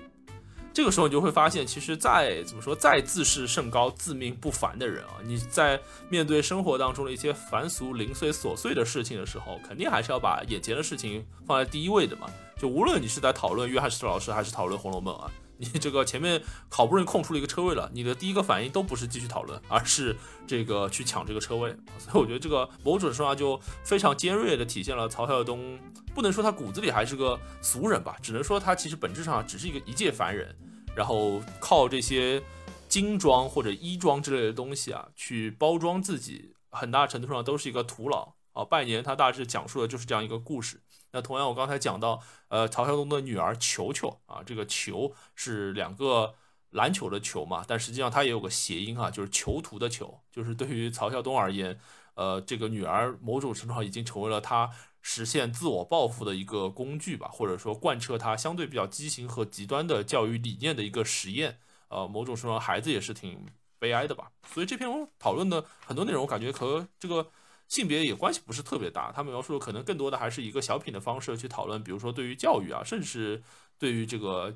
[0.74, 12.30] 这个时候你就会发现，其实再怎么说，再自视甚高、自命不凡的人啊，你在面对生活当中的一些凡俗、零碎、琐碎的事情的时候，肯定还是要把眼前的事情放在第一位的嘛。
[12.58, 15.30] 就无论你是在讨论约翰施特老师，还是讨论《红楼梦》啊，
[15.62, 21.70] 你这个前面好不容易空出了一个车位了，你的第一个反应都不是继续讨论，而是这个去抢这个车位。
[22.00, 25.80] 所以我觉得这个某种程度上就非常尖锐的体现了曹晓东。
[26.16, 30.54] 不能说他骨子里还是个俗人吧，只能说他其实本质上只是一个一介凡人，
[30.96, 32.42] 然后靠这些
[32.90, 38.66] 精装或者衣装之类的东西啊，去包装自己，很大程度上都是一个徒劳啊。
[38.66, 40.82] 拜年他大致讲述的就是这样一个故事。
[41.12, 46.36] 那同样，我刚才讲到，呃，曹孝东的女儿球球啊，这个球是两个
[46.72, 51.80] 篮球的球嘛，但实际上它也有个谐音啊，就是囚徒的囚，就是对于曹孝东而言，
[52.16, 54.72] 呃，这个女儿某种程度上已经成为了他。
[55.04, 61.58] 实现自我报复的一个工具吧，或者说贯彻他相对比较畸形和极端的教育理念的一个实验。
[61.88, 63.48] 呃，某种程度上，孩子也是挺
[63.80, 64.32] 悲哀的吧。
[64.46, 64.88] 所以这篇
[65.18, 67.32] 讨论的很多内容，我感觉和这个
[67.72, 69.14] 性别也关系不是特别大。
[69.14, 73.42] 他们描述的可能更多的还是一个小品的方式去讨论，比如说对于教育啊，甚至是
[73.80, 74.54] 对于这个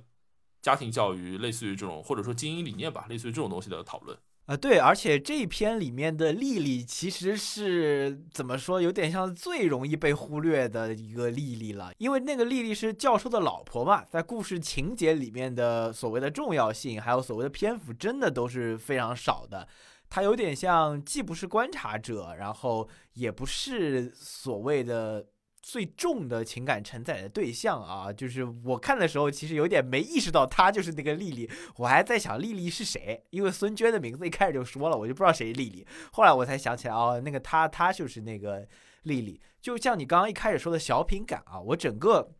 [0.61, 4.17] 家庭教育，类似于这种或者说经营理念吧，类似于这种东西的讨论。
[4.47, 19.67] 啊，对，而且这一篇里面的丽丽其实是怎么说，有点像最容易被忽略的一个丽丽了，因为那个丽丽是教授的老婆嘛，在故事情节里面的所谓的重要性，还有所谓的篇幅，真的都是非常少的。
[20.09, 25.27] 他有点像，既不是观察者，然后也不是所谓的。
[25.67, 38.67] 最重的情感承载的对象啊，就是我看的时候，其实有点没意识到他就是那个丽丽，我还在想丽丽是谁，因为孙娟的名字一开始就说了，我就不知道谁是丽丽，后来我才想起来哦，那个他，他就是那个
[39.01, 42.35] 丽丽，就像你刚刚一开始说的小品感啊，我整个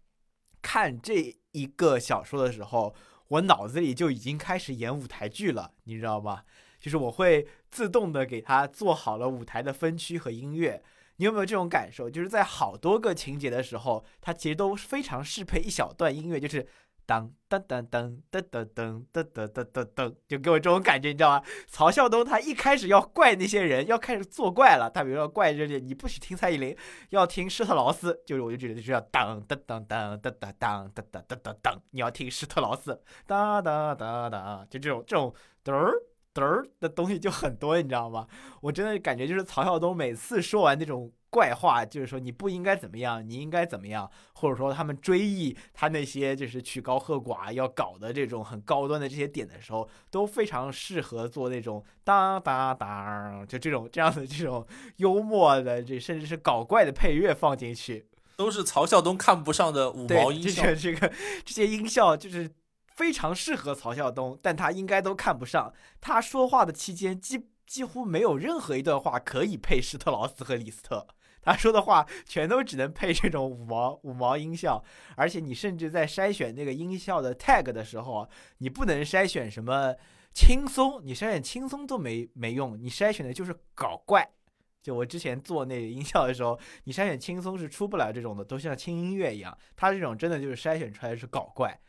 [0.62, 2.94] 看这一个小说的时候，
[3.30, 6.44] 我脑子里就已经开始演舞台剧了，你知道吗？
[6.86, 10.84] 就是我会自动的给他做好了舞台的分区和音乐。
[11.16, 12.08] 你有没有这种感受？
[12.08, 16.68] 就是在好多个情节的时候，它其实都非常适配一小段音乐，就是
[17.08, 21.44] 当当当当当当当当当当当当，就给我这种感觉，你知道吗？
[21.66, 24.88] 曹笑东他一开始要怪那些人，要开始作怪了。
[24.88, 26.78] 他比如说怪这里，你不许听蔡依林，
[27.10, 35.34] 要听施特劳斯，就是我就觉得就是要当当当当当当当当当当当，你要听施特劳斯，当当当当，就这种这种
[35.64, 35.92] 嘚儿。
[36.36, 38.28] 嘚儿的东西就很多，你知道吗？
[38.62, 54.68] 我真的感觉就是曹晓东每次说完那种怪话，就是说你不应该怎么样，你应该怎么样，或者说他们追忆他那些就是曲高和寡要搞的这种很高端的这些点的时候，都非常适合做那种当当当，就这种这样的这种
[54.98, 58.06] 幽默的这甚至是搞怪的配乐放进去，
[58.36, 60.76] 都是曹晓东看不上的五毛音效。
[60.76, 61.10] 这个
[61.46, 62.52] 这些音效就是。
[62.96, 65.74] 非常适合曹晓东，但他应该都看不上。
[66.00, 71.08] 他说话的期间，几几乎没有任何一段话可以配施特劳斯和李斯特。
[71.42, 74.84] 他说的话全都只能配这种五毛五毛音效，
[75.16, 78.28] 而且你甚至在筛选那个音效的 tag 的时候，
[78.58, 79.94] 你不能筛选什么
[80.34, 84.28] 轻松，你筛选轻松都没没用，你筛选的就是搞怪。
[84.82, 89.56] 就我之前做那个音效的时候，你筛选轻松是出不了这种的，都像轻音乐一样。
[89.76, 91.80] 他这种真的就是筛选出来是搞怪。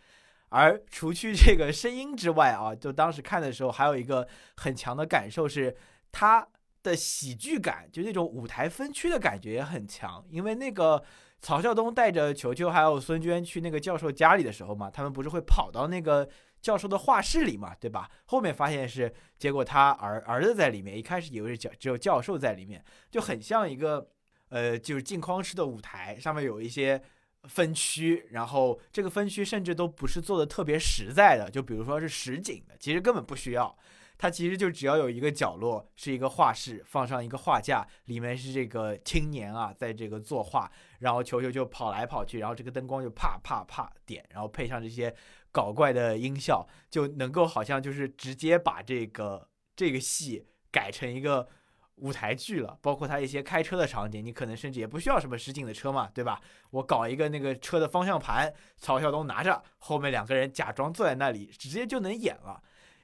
[0.50, 4.26] 而除去这个声音之外啊，就当时看的时候，还有一个
[4.56, 5.76] 很强的感受是，
[6.12, 6.46] 他
[6.82, 10.24] 的喜剧感，就那种舞台分区的感觉也很强。
[10.30, 11.02] 因为那个
[11.40, 16.28] 曹笑东带着球球还有孙娟去那个教授家里的时候嘛，他们不是会跑到那个
[16.62, 18.08] 教授的画室里嘛，对吧？
[18.26, 24.08] 后面发现是，结果他儿儿子在里面，一开始以为是教只有教授在里面，就很像一个
[24.50, 27.02] 呃，就是镜框式的舞台，上面有一些。
[27.48, 33.76] 分区，然后这个分区甚至都不是做的特别实在的，就比如说是实景的，其实根本不需要，
[34.18, 40.70] 它其实就只要有一个角落是一个画室，放上一个画架，里面是这个青年啊，在这个作画，
[41.00, 45.14] 然后球球就跑来跑去，然后这个灯光就啪啪啪点，然后配上这些
[45.52, 51.48] 搞怪的音效，就能够好像就是直接把这个这个戏改成一个。
[51.96, 56.40] 舞台剧了，包括他一些开车的场景，你可能甚至也不需要什么实景的车嘛，对吧？
[56.70, 62.62] 我搞一个那个车的方向盘，曹晓东拿着，后面两个人假装坐在那里，直接就能演了。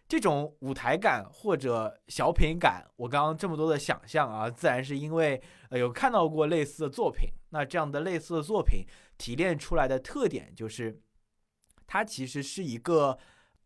[0.09, 5.41] 这种舞台感或者小品感，我刚刚这么多的想象啊，自然是因为
[5.71, 7.31] 呃有看到过类似的作品。
[7.49, 8.85] 那这样的类似的作品
[9.17, 11.01] 提炼出来的特点就是，
[11.87, 13.19] 它其实是一个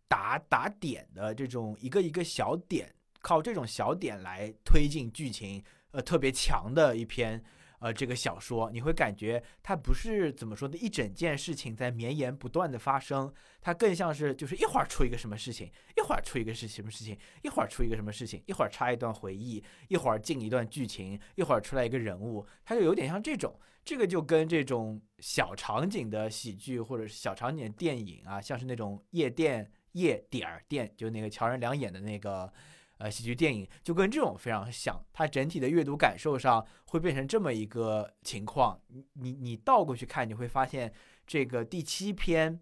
[0.07, 2.95] 打打点的这种一个一个小点。
[3.27, 5.61] 靠这种小点来推进剧情，
[5.91, 7.43] 呃，特别强的一篇，
[7.81, 32.53] 呃，这个小说，你会感觉它不是怎么说的，一整件事情在绵延不断的发生，它更像是就是一会儿出一个什么事情，一会儿出一个是什么事情，一会儿出一个什么事情，一会儿插一段回忆，一会儿进一段剧情，一会儿出来一个人物，它就有点像这种，这个就跟这种小场景的喜剧或者是小场景电影啊，像是那种夜店夜点儿店，就那个乔任梁演的那个。
[32.99, 38.81] 呃，喜剧电影就跟这种非常像，它整体的阅读感受上会变成这么一个情况。
[39.13, 40.91] 你你倒过去看，你会发现
[41.27, 42.59] 这个第七篇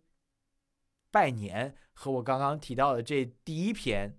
[1.12, 4.18] 拜年和我刚刚提到的这第一篇，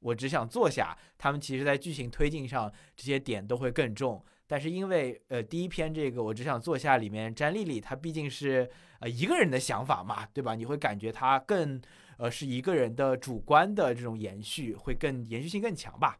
[0.00, 4.24] 我只想坐下，他们其实在剧情推进上这些点都会更重。
[4.48, 8.68] 但是因为呃第一篇这个我只想坐下里面，詹丽丽她毕竟是
[8.98, 10.56] 呃一个人的想法嘛，对吧？
[10.56, 11.80] 你会感觉她更。
[12.18, 16.18] 呃，是一个人的主观的这种延续，会更延续性更强吧。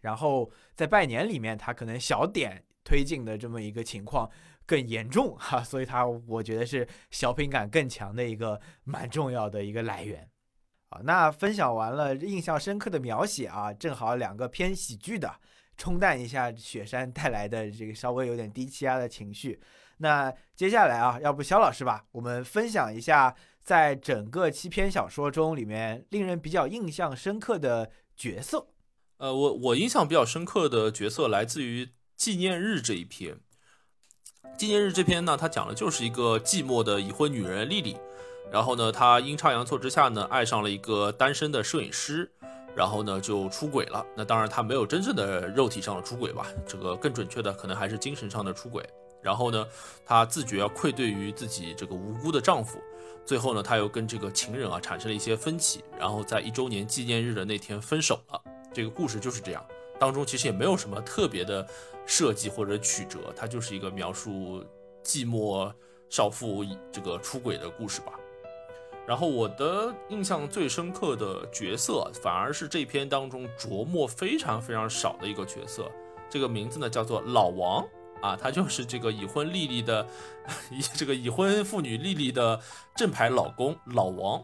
[0.00, 4.30] 然后在拜年里面，他可能小点推进的这么一个情况
[4.64, 10.28] 更严重哈，所以他我觉得是小品感更强的一个蛮重要的一个来源。
[10.88, 15.34] 好，那分享完了印象深刻的描写啊，正好两个偏喜剧的，
[15.76, 19.60] 冲淡一下雪山带来的这个稍微有点低气压的情绪。
[19.96, 23.34] 那接下来啊，要不肖老师吧，我们分享一下。
[23.68, 28.66] 在整个七篇小说中，里面令人比较印象深刻的角色，
[29.18, 33.38] 呃，我我印象比较深刻的角色来自于纪念日这一篇。
[34.56, 37.94] 纪念日这篇呢，它讲的就是一个寂寞的已婚女人丽丽，
[38.50, 42.32] 然后呢，她阴差阳错之下呢，爱上了一个单身的摄影师，
[42.74, 44.02] 然后呢，就出轨了。
[44.16, 48.82] 那当然，她没有真正的肉体上的出轨吧，这个更准确的可能还是精神上的出轨。
[49.22, 49.66] 然后呢，
[50.04, 52.78] 她自觉愧对于自己这个无辜的丈夫。
[53.24, 58.42] 最后呢，她又跟这个情人啊产生了一些分歧，然后在一周年纪念日的那天分手了。
[58.72, 59.64] 这个故事就是这样，
[59.98, 61.66] 当中其实也没有什么特别的
[62.06, 64.64] 设计或者曲折，它就是一个描述
[65.04, 65.70] 寂寞
[66.08, 68.12] 少妇这个出轨的故事吧。
[69.06, 75.90] 然后我的印象最深刻的角色，反而是这篇当中着墨非常非常少的一个角色，
[76.30, 77.86] 这个名字呢叫做老王。
[78.20, 80.06] 啊，他就是这个已婚丽丽的，
[80.94, 82.60] 这个已婚妇女丽丽的
[82.96, 84.40] 正牌老公老王。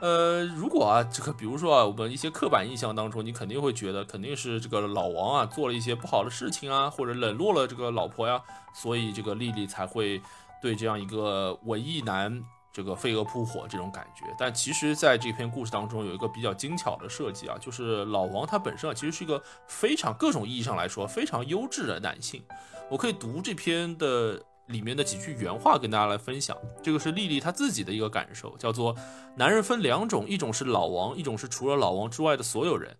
[0.00, 8.42] 呃，如果啊，这个比如说啊，我们一些刻板印象当中，你肯定会觉得肯定是这个老王啊做了一些不好的事情啊，或者冷落了这个老婆呀，
[8.74, 10.20] 所以这个丽丽才会
[10.60, 12.44] 对这样一个文艺男。
[12.74, 22.42] 这个飞蛾扑火这种感觉，但其实在这篇故事当中有一个比较精巧的设计啊，就是老王他本身啊其实是一个非常各种意义上来说非常优质的男性。
[22.90, 28.92] 我可以读这篇的里面的几句原话跟大家来分享，这个是丽丽她自己的一个感受，叫做
[29.36, 32.92] 男人分两种，一种是老王，一种是除了老王之外的所有人，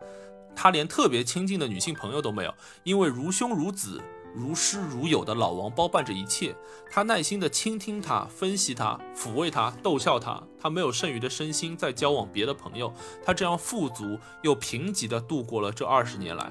[0.55, 2.55] 他连特别亲近的女性朋友都没有，
[2.85, 4.01] 因为如兄如子。
[4.35, 6.55] 如师如友的老王包办着一切，
[6.91, 10.43] 他耐心地倾听他，分析他，抚慰他，逗笑他。
[10.59, 12.93] 他没有剩余的身心在交往别的朋友，
[13.25, 16.51] 他这样富足又贫瘠地度过了这二十年来。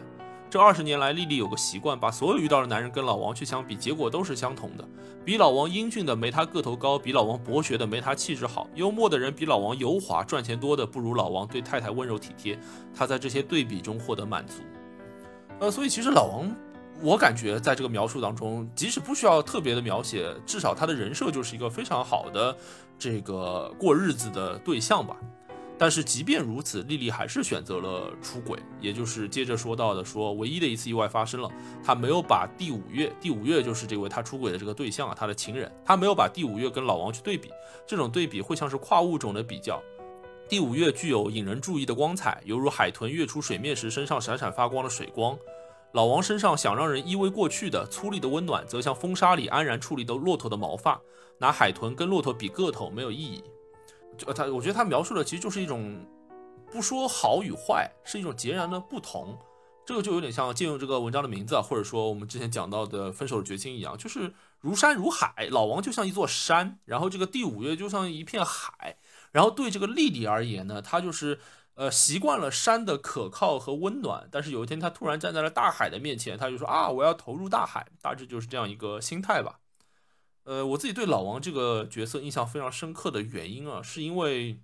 [0.49, 4.87] 这二十年来，丽丽有个习惯，把所有遇到的男人跟老王去相比，结果都是相同的。
[5.25, 12.57] 比老王英俊的没他个头高，比老王博学的没他气质好，幽默的人比老王油滑，赚钱多的不如老王对太太温柔体贴。
[12.95, 14.61] 他在这些对比中获得满足。
[15.59, 16.55] 呃，所以其实老王。
[17.01, 22.55] 我感觉在这个描述当中，即使不需要特别的描写，至少他的人设就是一个非常好的
[22.97, 25.17] 这个过日子的对象吧。
[25.77, 31.49] 但是即便如此，丽丽还是选择了出轨，也就是接着说到的，说唯一的一次意外发生了，
[31.83, 37.49] 她没有把第五月，第五月就是这位她出轨的这个对象啊，她的情人，她没有把第五月跟老王去对比，
[37.85, 39.81] 这种对比会像是跨物种的比较。
[40.47, 45.37] 第五月具有引人注意的光彩，犹如海豚跃出水面时身上闪闪发光的水光。
[45.93, 50.99] 老王身上想让人依偎过去的粗粝的温暖，则像风沙里安然矗立的骆驼的毛发。
[51.37, 53.43] 拿海豚跟骆驼比个头没有意义。
[54.17, 56.03] 就他，我觉得他描述的其实就是一种，
[56.71, 59.37] 不说好与坏，是一种截然的不同。
[59.85, 65.47] 这个就有点像借用这个文章的名字啊，或者说我们之前讲到的《分手的决心》一样，就是如山如海。
[65.51, 68.97] 老王就像一座山，然后这个第五月就像一片海。
[69.31, 71.39] 然后对这个丽丽而言呢，她就是。
[71.75, 79.59] 呃，习惯了山的可靠和温暖，但是有一天他突然站在了大海的面前，他就说啊，我要投入大海，大致就是这样一个心态吧。
[80.43, 84.61] 呃，我自己对老王这个角色印象非常深刻的原因啊，是因为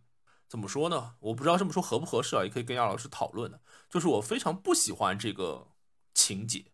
[0.48, 1.16] 怎么说呢？
[1.20, 3.60] 我不知道这么说合不合适啊，也可以跟亚老师讨论的。
[3.90, 5.70] 就是我非常不喜欢这个
[6.14, 6.66] 情节，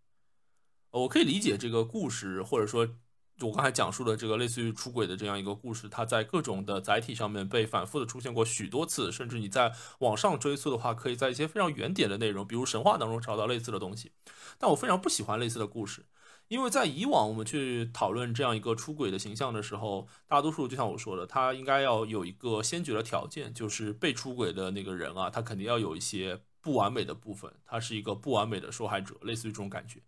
[0.92, 2.96] 我可以理解这个故事，或者说。
[3.42, 14.14] 我刚才讲述的这个类似于出轨的这样一个故事，它在各种的载体上面被反复的出现过许多次，甚至你在网上追溯的话，可以在一些非常原点的内容，比如神话当中找到类似的东西。
[14.58, 16.06] 但我非常不喜欢类似的故事，
[16.48, 30.02] 因为在以往我们去讨论这样一个出轨的形象的时候，大多数就像我说的，他应该要有一个先决的条件，就是被出轨的那个人啊，他肯定要有一些不完美的部分，他是一个不完美的受害者，类似于这种感觉。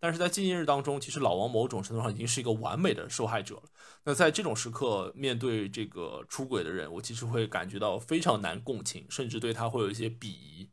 [0.00, 3.62] 但是在纪念日当中，其实老王某种程度上已经是一个完美的受害者了。
[4.02, 10.68] 那在这种时刻，面对这个出轨的人，我其实会感觉到非常难共情，甚至对他会有一些鄙夷。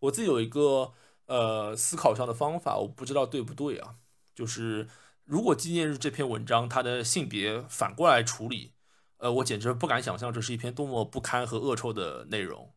[0.00, 0.92] 我自己有一个
[1.24, 3.94] 呃思考上的方法，我不知道对不对啊。
[4.34, 4.86] 就是
[5.24, 8.74] 如果纪念日这篇文章它的性别反过来处理，
[9.16, 12.74] 呃，我简直不敢想象这是一篇多么不堪和恶臭的内容。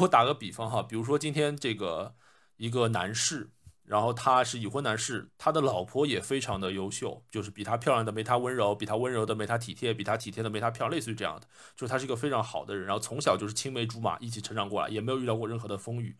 [0.00, 2.14] 我打个比方哈，比如说今天这个
[2.56, 3.50] 一个男士。
[3.88, 11.46] 然后他是已婚男士，他的老婆也非常的优秀，就是比他漂亮的没他温柔，比他温柔的没他体贴，比他体贴的没他漂亮，类似于这样的，
[11.76, 12.84] 就是他是一个非常好的人。
[12.84, 16.18] 然后从小就是青梅竹马，一起成长过来，也没有遇到过任何的风雨。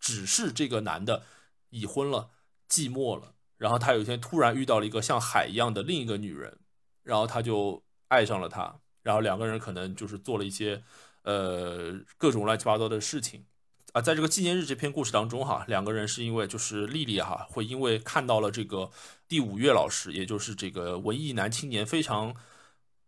[0.00, 1.22] 只是这个男的
[1.70, 2.30] 已婚了，
[2.68, 6.58] 寂寞了，然后他有一天突然遇到了一个像海一样的另一个女人，
[7.04, 10.82] 然后他就爱上了她，然后两个人可能就是做了一些
[11.26, 13.44] 呃各种乱七八糟的事情。
[13.92, 18.90] 啊，在这个纪念日这篇故事当中，哈，两个人是因为就是丽丽哈，会因为看到了这个
[19.26, 22.34] 第五月老师，也就是这个文艺男青年非常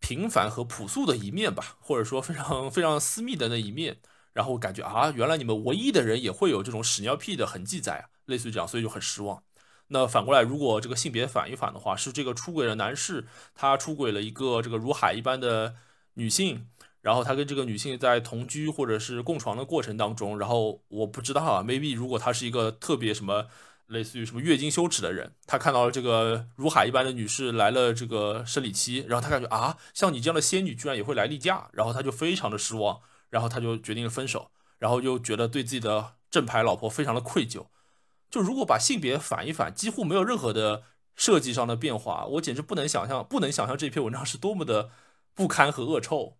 [0.00, 3.98] 平凡和朴素的一面吧，或者说非常非常私密的那一面，
[4.32, 9.42] 然后感觉啊，原来你们唯一的人也会有这种屎尿屁的痕迹在啊，类似于这样，所以就很失望。
[9.88, 15.74] 那反过来，如果这个性别反一反的话，是这个出轨的男士，他出轨了一个这个如海一般的
[16.14, 16.66] 女性。
[17.08, 23.46] 然后他跟这个女性在同居或者是共床的过程当中，然后我不知道啊，maybe 如果他是一个特别什么
[23.86, 33.00] 类似于什么月经羞耻的人，他看到了这个如海一般的女士来了这个生理期，然后他感觉啊，像你这样的仙女居然也会来例假，然后他就非常的失望，
[33.30, 37.68] 然后他就决定了分手，然后又觉得对自己的正牌老婆非常的愧疚。
[38.30, 40.82] 就如果把性别反一反，几乎没有任何的
[41.16, 44.90] 设计上的变化，我简直不能想象，不能想象这篇文章是多么的
[45.34, 46.36] 不堪和恶臭。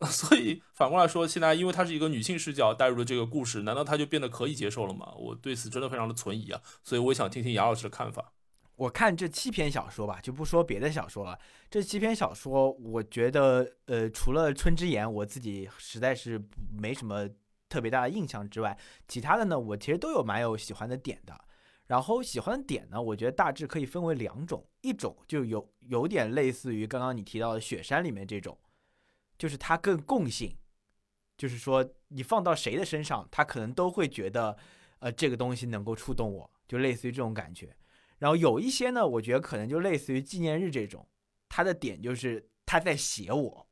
[0.08, 5.12] 所以反过来说，现在因为它是一个女性视角带入的这个故事，难道它就变得可以接受了吗？
[5.14, 6.60] 我对此真的非常的存疑啊！
[6.82, 8.32] 所以我想听听杨老师的看法。
[8.76, 11.38] 我看这七篇小说吧，就不说别的小说了。
[11.70, 16.42] 这七篇小说，我觉得，呃，除了《春之言》，我自己实在是
[16.72, 17.28] 没什么
[17.68, 21.38] 特别大的印象之外，其他的呢，我其实都有蛮有喜欢的点的。
[21.88, 28.56] 然后喜欢的点呢，我觉得大致可以分为两种，一种就有有点类似于刚刚你提到的《雪山》里面这种。
[29.40, 30.54] 就是它更共性，
[31.38, 34.54] 就是说你放到谁的身上，他可能都会觉得，
[34.98, 37.74] 呃，这个东西能够触动我，就类似于这种感觉。
[38.18, 41.08] 然后有一些呢，我觉得可能就类似于纪念日这种，
[41.48, 43.66] 他的点就是他在写我，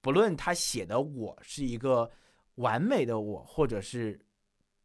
[0.00, 2.10] 不论他写的我是一个
[2.56, 4.20] 完美的我，或者是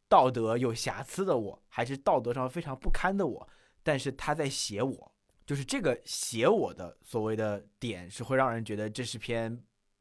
[0.08, 3.48] 道德有瑕疵的我，还是道德上非常不堪的我，
[3.82, 5.12] 但是他在写我，
[5.44, 9.60] 就是这个写我的所谓的点，是会让人觉得这是篇。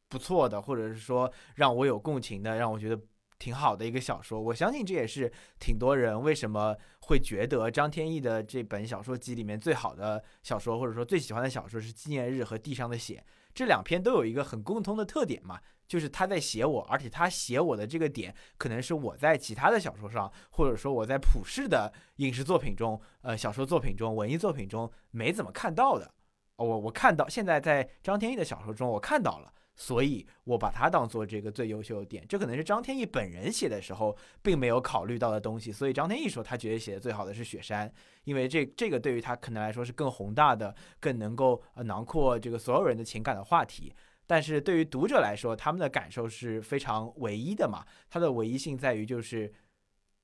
[0.09, 2.99] 不错的，或者是说让我有共情的，让我觉得
[3.37, 4.39] 挺好的一个小说。
[4.39, 26.11] 我相信这也是挺多人为什么会觉得张天翼的这本小说集里面最好的小说，或者说最喜欢的小说是《纪念日》和《地上的血》这两篇都有一个很共通的特点嘛，就是他在写我，而且他写我的这个点可能是我在其他的小说上，或者说我在普世的影视作品中、呃小说作品中、文艺作品中没怎么看到的。
[26.57, 29.51] 我我看到现在在张天翼的小说中，我看到了。
[29.75, 35.71] 所以，我把它当做这个最优秀的点，这可能是张天翼本人写的时候并没有考虑到的东西。
[35.71, 37.89] 所以，张天翼说他觉得写的最好的是《雪山》，
[38.23, 43.93] 因为这这个对于他可能来说是更宏大的、更能够呃囊括这个所有人的情感的话题。
[44.27, 47.85] 但是对于读者来说，他们的感受是非常唯一的嘛？
[48.09, 49.53] 它的唯一性在于就是。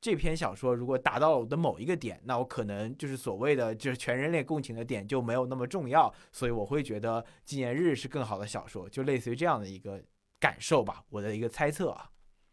[0.02, 10.04] 这篇小说如果达到了我的某一个点，那我可能就是所谓的就是全人类共情的点就没有那么重要，所以我会觉得纪念日是更好的小说，就类似于这样的一个
[10.40, 12.10] 感受吧，我的一个猜测啊。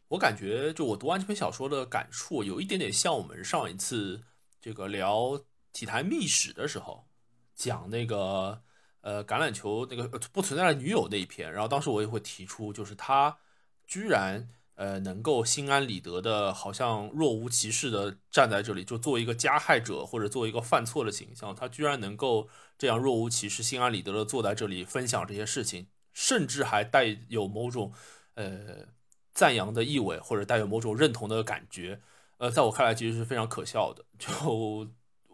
[0.08, 4.22] 我感觉就我读完这篇小说的感触，有一点点像我们上一次
[4.60, 5.40] 这个聊
[5.72, 7.06] 体坛秘史的时候
[7.54, 8.62] 讲那个
[9.00, 13.38] 呃橄榄球那个不存在的女友那一篇，然后当时我也会提出，就是他
[13.86, 14.50] 居然。
[14.78, 22.48] 呃，能够心安理得的，好像若无其事的站在这里，就作为一个加害者或者作为一个犯错的形象，他居然能够
[22.78, 27.92] 这样若无其事、心安理得的坐在这里分享这些事情，甚至还带有某种
[28.34, 28.86] 呃
[29.34, 32.00] 赞扬的意味，或者带有某种认同的感觉。
[32.36, 34.04] 呃，在我看来，其实是非常可笑的。
[34.16, 34.88] 就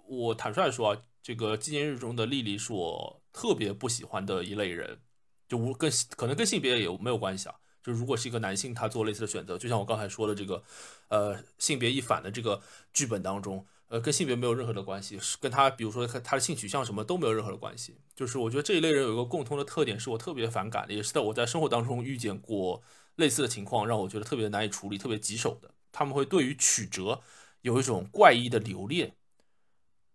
[0.06, 5.00] 我坦率说啊，这个纪念日中的丽丽是我特别不喜欢的一类人，
[5.46, 7.54] 就无跟可能跟性别也没有关系啊。
[7.84, 10.64] 就如果是一个男性，他做类似的选择，就像我刚才说的这个，
[11.08, 12.62] 呃，性别一反的这个
[12.94, 17.98] 剧本当中，呃，跟性别没有任何的关系，是跟他，比如说他的性取向什么都没有任何的关系。
[18.16, 22.82] 就是我觉得这一类人有一个共通的特点，是我特别反感的，也是在我在生活当中遇见过
[23.16, 25.70] 类似的情况，让我觉得特别难以处理、特别棘手的。
[25.92, 27.20] 他们会对于曲折
[27.60, 29.14] 有一种怪异的留恋，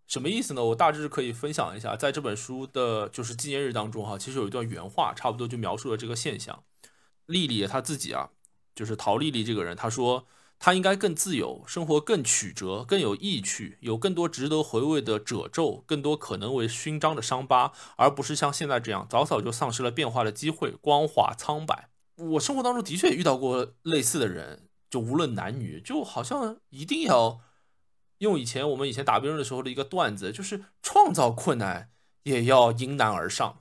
[0.08, 0.64] 什么意思呢？
[0.64, 6.64] 我大致可以分享一下，在这本书的就是纪念日当中，哈，其实有一段原话，差不多就描述了这个现象。
[7.30, 8.30] 丽丽她自己啊，
[8.74, 10.26] 就是陶丽丽这个人，她说
[10.58, 21.88] 她应该更自由，生活更曲折，更有意趣，有更多值得回味的褶皱，更多可能为勋章的伤疤，而不是像现在这样早早就丧失了变化的机会，光滑苍白。
[22.16, 27.40] 我生活当中的确遇到过类似的人，就无论男女，就好像一定要
[28.18, 31.90] 用以前我们以前打辩论的时候的一个段子，就是创造困难
[32.24, 33.60] 也要迎难而上。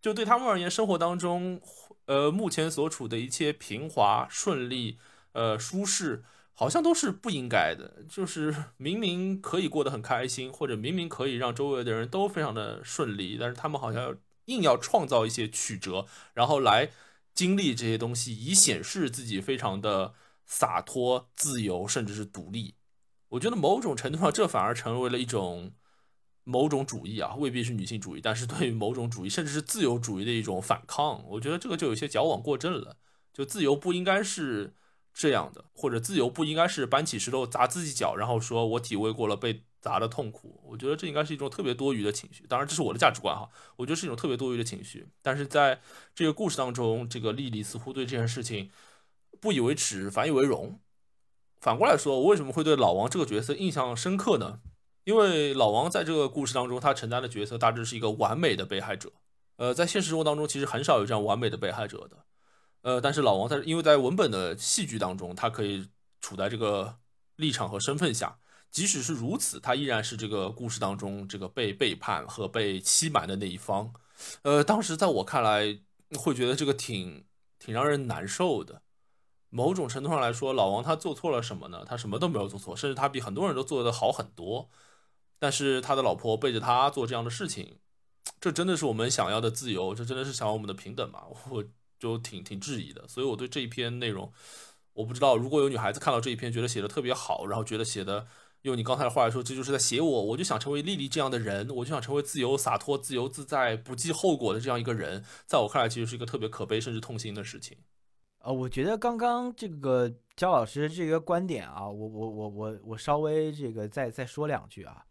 [0.00, 1.60] 就对他们而言，生活当中。
[2.08, 4.98] 呃，目前所处的一切平滑顺利，
[5.32, 8.02] 呃，舒适，好像都是不应该的。
[8.08, 16.90] 就是 明明可以过得很开心，或者明明可以让周围的人都非常的顺利，但是他们好像硬要创造一些曲折，然后来
[17.34, 20.14] 经历这些东西，以显示自己非常的
[20.46, 22.74] 洒脱、自由，甚至是独立。
[23.28, 25.72] 我觉得某种程度上，这反而成为了一种。
[26.50, 32.96] 某种主义啊，未必是女性主义，但是对于某种主义，甚至是自由主义的一种反抗，我觉得这个就有些矫枉过正了。
[33.34, 34.74] 就自由不应该是
[35.12, 40.62] 这样的，或者自由不应该是搬起石头砸自己脚，然后说我体会过了被砸的痛苦。
[40.64, 42.46] 我觉得这应该是一种特别多余的情绪。
[42.48, 45.06] 当然，这是我的价值观哈，我觉得是一种特别多余的情绪。
[45.20, 45.82] 但是在
[46.14, 48.70] 这个故事当中，这个莉莉似乎对这件事情
[49.38, 50.80] 不以为耻，反以为荣。
[51.60, 54.60] 反过来说，我为什么会对老王这个角色印象深刻呢？
[55.08, 59.10] 因为老王在这个故事当中，他承担的角色大致是一个完美的被害者。
[59.56, 62.26] 呃，在现实生活当中，其实很少有这样完美的被害者的。
[62.82, 65.88] 呃，但是老王在，因为在文本的戏剧当中，他可以
[66.20, 66.98] 处在这个
[67.36, 68.36] 立场和身份下，
[68.70, 73.90] 即使是如此，他依然是这个故事当中这个被背叛和被欺瞒的那一方。
[74.42, 75.78] 呃，当时在我看来，
[76.18, 77.24] 会觉得这个挺
[77.58, 78.82] 挺让人难受的。
[79.48, 81.82] 某种程度上来说，老王他做错了什么呢？
[81.88, 84.68] 他什么都没有做错，甚至他比很多人都做得好很多。
[85.38, 87.78] 但是他的老婆背着他做这样的事情，
[88.40, 89.94] 这真的是我们想要的自由？
[89.94, 91.24] 这真的是想要我们的平等吗？
[91.50, 91.64] 我
[91.98, 93.06] 就挺挺质疑的。
[93.08, 94.32] 所以我对这一篇内容，
[94.92, 98.26] 我不知道如果有女孩子看到这一篇，觉得写的特别好，然后觉得写的
[98.62, 105.24] 用你刚才的话来说，这就是在写我，我就想成为丽丽这样的人，我就想成为自由洒脱、自由自在、不计后果的这样一个人。
[105.46, 107.78] 在我看来，其实是一个特别可悲甚至痛心的事情。
[108.40, 115.04] 呃，我觉得刚刚这个焦老师这个观点啊，我我我我我稍微这个再再说两句啊，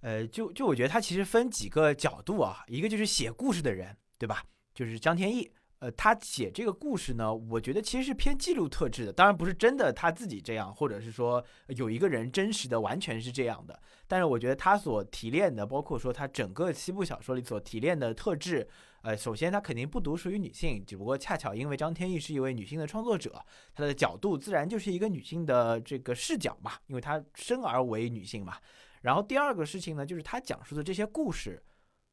[0.00, 4.42] 呃，就就我觉得他其实分几个角度啊，一个就是写故事的人，对吧？
[4.74, 13.78] 就是张天翼，呃，他写这个故事呢，我觉得其实是偏记录特质的，当然不是真的他自己这样，或者是说有一个人真实的完全是这样的，
[14.08, 18.68] 但是我觉得他所提炼的，包括说他整个七部小说里所提炼的特质。
[19.02, 23.42] 呃，首先他肯定不独属于女性，只不过恰巧因为张天翼是一位女性的创作者，
[23.74, 28.58] 她的角度自然就是一个女性的这个视角嘛，因为她生而为女性嘛。
[29.00, 31.62] 然后第二个事情呢，就是他讲述的这些故事，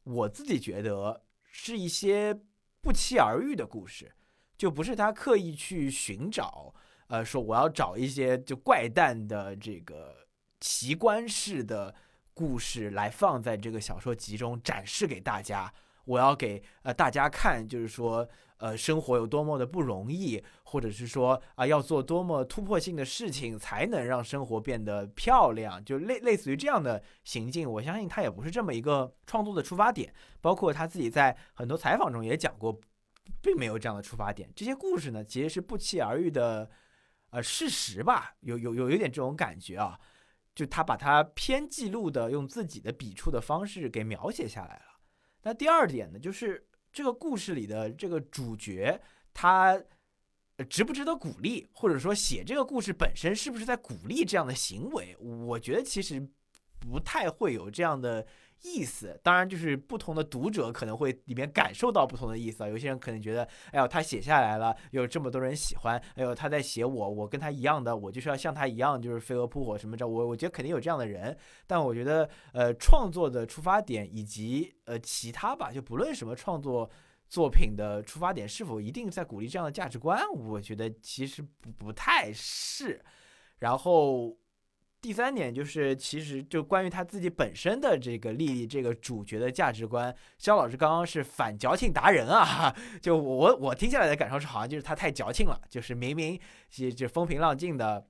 [0.03, 2.37] 我自己觉得是一些
[2.81, 4.11] 不期而遇的故事，
[4.57, 6.73] 就不是他刻意去寻找，
[7.07, 10.27] 呃，说我要找一些就怪诞的这个
[10.59, 11.93] 奇观式的
[12.33, 15.73] 故事来放在这个小说集中展示给大家。
[16.05, 18.25] 我要给呃大家看，就是说，
[18.57, 27.69] 呃，生活有多么的不容易，或者是说啊，要做多么突破性的事情，才能让生活变得漂亮，就类类似于这样的行径。
[27.69, 32.79] 我相信他也不是这么一个创作的出发点，包括他自己在很多采访中也讲过，
[33.41, 34.51] 并没有这样的出发点。
[34.55, 36.69] 这些故事呢，其实是不期而遇的，
[37.29, 39.99] 呃，事实吧，有有有有点这种感觉啊，
[40.55, 44.97] 就他把它偏记录的，用自己的笔触的方式给描写下来了。
[45.43, 48.99] 那第二点呢，就是这个故事里的这个主角，
[49.33, 49.81] 他
[50.69, 55.15] 值不值得鼓励，或者说写这个故事本身是不是在鼓励这样的行为？
[55.17, 56.27] 我觉得其实
[56.79, 58.25] 不太会有这样的。
[58.63, 62.67] 意思当然就是不同的读者可能会里面感受到不同的意思啊。
[62.67, 70.07] 有些人可能觉得，哎呦，他写下来了，有这么多人喜欢，哎呦，他在写我，我跟他一样的，我就是要像他一样，就是飞蛾扑火什么着。
[70.07, 76.89] 我我觉得肯定有这样的人，但我觉得，呃，创作的出发点以及呃其他吧，就不论什么创作
[77.29, 81.45] 作品的出发点是否一定在鼓励这样的价值观，我觉得其实
[81.77, 83.03] 不太是。
[83.59, 84.35] 然后。
[85.07, 92.75] 第三点就是，其实就关于他自己本身的这个丽丽这个主角的价值观，肖老师刚刚是反矫情达人啊！
[93.01, 96.37] 就我我听下来的感受是，好像就是他太矫情了，就是明明
[96.69, 98.05] 就就风平浪静的，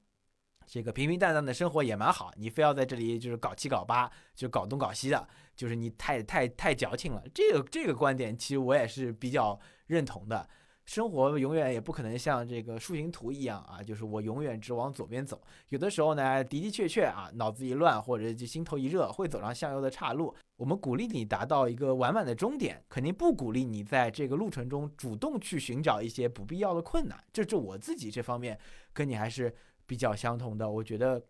[0.65, 7.21] 这个平平淡淡的生活也蛮好，你非要在这里就是搞七搞八，就搞东搞西的，就是你太太太矫情了。
[7.31, 10.49] 这个这个观点其实我也是比较认同的。
[10.87, 15.39] 生活永远也不可能像这个树形图一样啊，就是我永远只往左边走。
[15.67, 20.33] 有的时候呢，的的确确啊，脑子一乱或者就心头一热，会走上向右的岔路。
[20.55, 27.21] 我们鼓励你达到一个完满的终点，肯定不鼓励你在这个路程中主动去寻找一些不必要的困难。
[27.33, 28.57] 这这我自己这方面
[28.93, 29.53] 跟你还是
[29.85, 30.69] 比较相同的。
[30.69, 31.21] 我觉得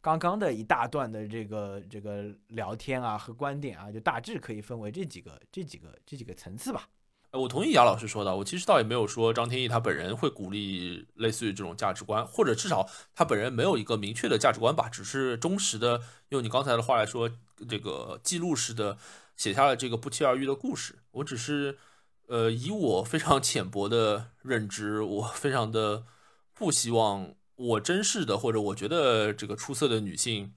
[0.00, 6.88] 刚刚的一大段的这个这个聊天啊和观点啊，就大致可以分为这几个这几个这几个层次吧。
[7.38, 17.28] 我同意杨老师说的，我其实倒也没有说张天翼他本人会鼓励类似于这种价值观，或者至少他本人没有一个明确的价值观吧，只是忠实的用你刚才的话来说，
[17.68, 18.96] 这个记录式的
[19.36, 21.00] 写下了这个不期而遇的故事。
[21.10, 21.76] 我只是，
[22.28, 26.04] 呃，以我非常浅薄的认知，我非常的
[26.54, 30.54] 不希望我珍视的或者我觉得这个出色的女性。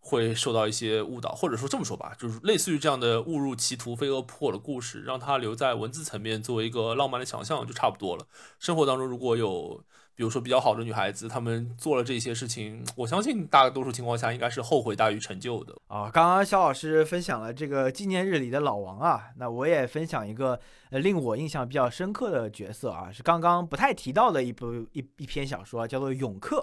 [0.00, 8.26] 会受到一些误导，或者说这么说吧，就是类似于这样的误入歧途、飞蛾扑火的故事，让它留在文字层面作为一个浪漫的想象就差不多了。
[8.58, 9.82] 生活当中如果有，
[10.14, 16.10] 比如说比较好的女孩子，她们做了这些事情，我相信大多数情况下应该是后悔大于成就的啊。
[16.10, 20.58] 刚刚肖老师分享了这个纪念日里的老王啊，那我也分享一个
[20.90, 26.56] 呃令我印象比较深刻的角色啊，是刚刚不太提到的一部一一篇小说，叫做《泳客》。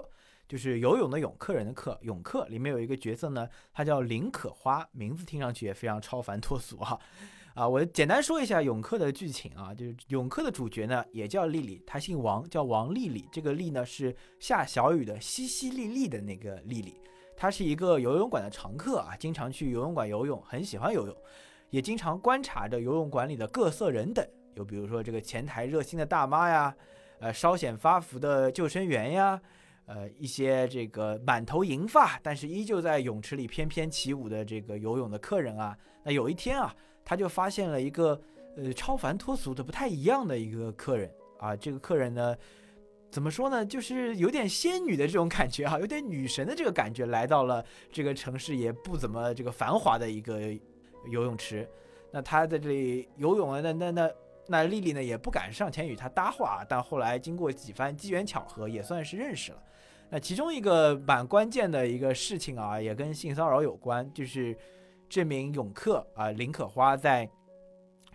[0.48, 6.98] 就是游泳的泳客人的客，泳客里面有一个角色呢，他叫林可花，名字听上去也非常超凡脱俗啊。
[7.54, 13.26] 啊，我简单说一下泳客的剧情啊，就是泳客的主角呢也叫丽丽，她姓王，叫王丽丽。
[13.32, 17.00] 这个丽呢是下小雨的淅淅沥沥的那个丽丽。
[17.34, 21.16] 她是一个游泳馆的常客啊，经常去游泳馆游泳，很喜欢游泳，
[21.70, 24.22] 也经常观察着游泳馆里的各色人等，
[24.54, 26.76] 有比如说这个前台热心的大妈呀，
[27.20, 29.40] 呃，稍显发福的救生员呀。
[29.86, 36.74] 呃，一些这个满头银发，但是依旧在泳池里翩翩起舞的这个游泳的客人啊，那有一天啊，
[37.04, 38.20] 他就发现了一个
[38.56, 41.08] 呃超凡脱俗的不太一样的一个客人
[41.38, 42.36] 啊，这个客人呢，
[43.12, 50.52] 怎么说呢，就是有点仙女的这种感觉哈，有点女神的这个感觉，来到了这个城市也不怎么这个繁华的一个
[51.12, 51.68] 游泳池，
[52.10, 54.10] 那他在这里游泳啊，那那那
[54.48, 59.62] 那丽丽呢也不敢上前与他搭话啊，但后来经过几番机缘巧合，也算是认识了。
[60.08, 64.56] 那其中一个蛮关键的一个事情啊，也跟性骚扰有关，就是
[65.08, 67.28] 这名泳客啊林可花在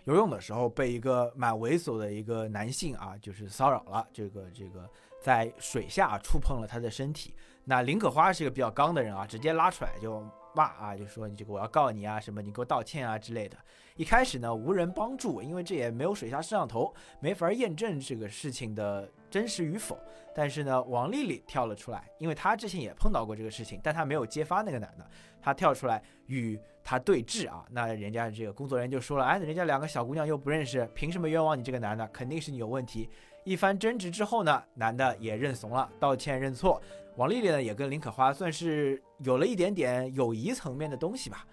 [0.04, 4.88] 游泳的时候被一个蛮猥琐的一个男性啊，就是骚扰了，这个这个
[5.20, 7.34] 在水下触碰了他的身体。
[7.64, 13.56] 那林可花是一个比较刚的人啊，直接拉出来就骂啊，就说你这个我要告你啊，什么你给我道歉啊之类的。
[13.96, 19.96] 一开始呢无人帮助，因为这也没有水下摄像头，没法验证这个事情的真实与否。
[20.34, 25.06] 但是呢，王丽丽跳了出来，因为她之前也碰到过这个事情，但她没有揭发那个男的，
[25.40, 27.64] 她跳出来与他对峙啊。
[27.70, 32.06] 那人家这个工作人员就说了，哎，人家两个小姑娘又不认识，凭什么冤枉你这个男的？
[32.08, 33.08] 肯定是你有问题。
[33.44, 36.80] 一番争执之后呢，男的也认怂了，道歉认错。
[37.16, 41.46] 王丽丽呢，也跟林可花算是有了一点点友谊层面的东西吧。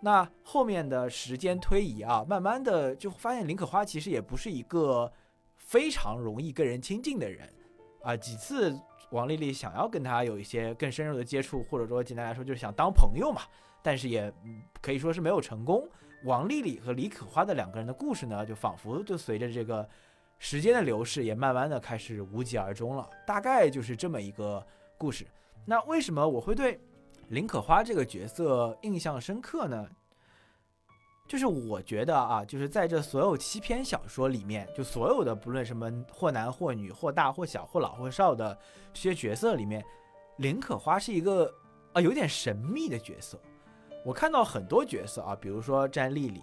[0.00, 5.12] 那后面的时间推移啊，慢慢的就发现林可花其实也不是一个
[5.56, 7.48] 非常容易跟人亲近的人。
[8.04, 8.78] 啊，几次
[9.10, 13.42] 王丽丽想要跟他有一些更深入的接触，或者说简单来说就是想当朋友嘛，
[13.82, 14.32] 但是也
[14.80, 15.88] 可以说是没有成功。
[16.24, 19.88] 王丽丽和李可花的两个人的故事呢，就仿佛就随着这个
[20.38, 23.08] 时间的流逝，也慢慢的开始无疾而终了。
[23.26, 24.66] 大概就是这么一个
[24.98, 25.26] 故事。
[25.64, 26.80] 那为什么我会对
[27.28, 29.88] 林可花这个角色印象深刻呢？
[31.26, 38.56] 就是我觉得啊，就是在这所有七篇小说里面，就所有的不论什么或男或女或大或小或老或少的
[38.92, 39.82] 这些角色里面，
[40.36, 41.50] 林可花是一个
[41.94, 43.40] 啊有点神秘的角色。
[44.04, 46.42] 我看到很多角色啊，比如说詹丽丽，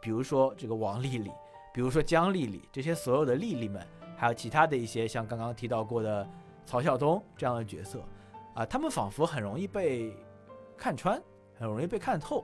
[0.00, 1.30] 比如说这个王丽丽，
[1.74, 6.26] 比如说江丽丽，这些所有的丽丽们，还有其他的一些像刚刚提到过的
[6.64, 8.02] 曹晓东这样的角色
[8.54, 10.16] 啊，他们仿佛很容易被
[10.78, 11.22] 看穿，
[11.58, 12.42] 很容易被看透。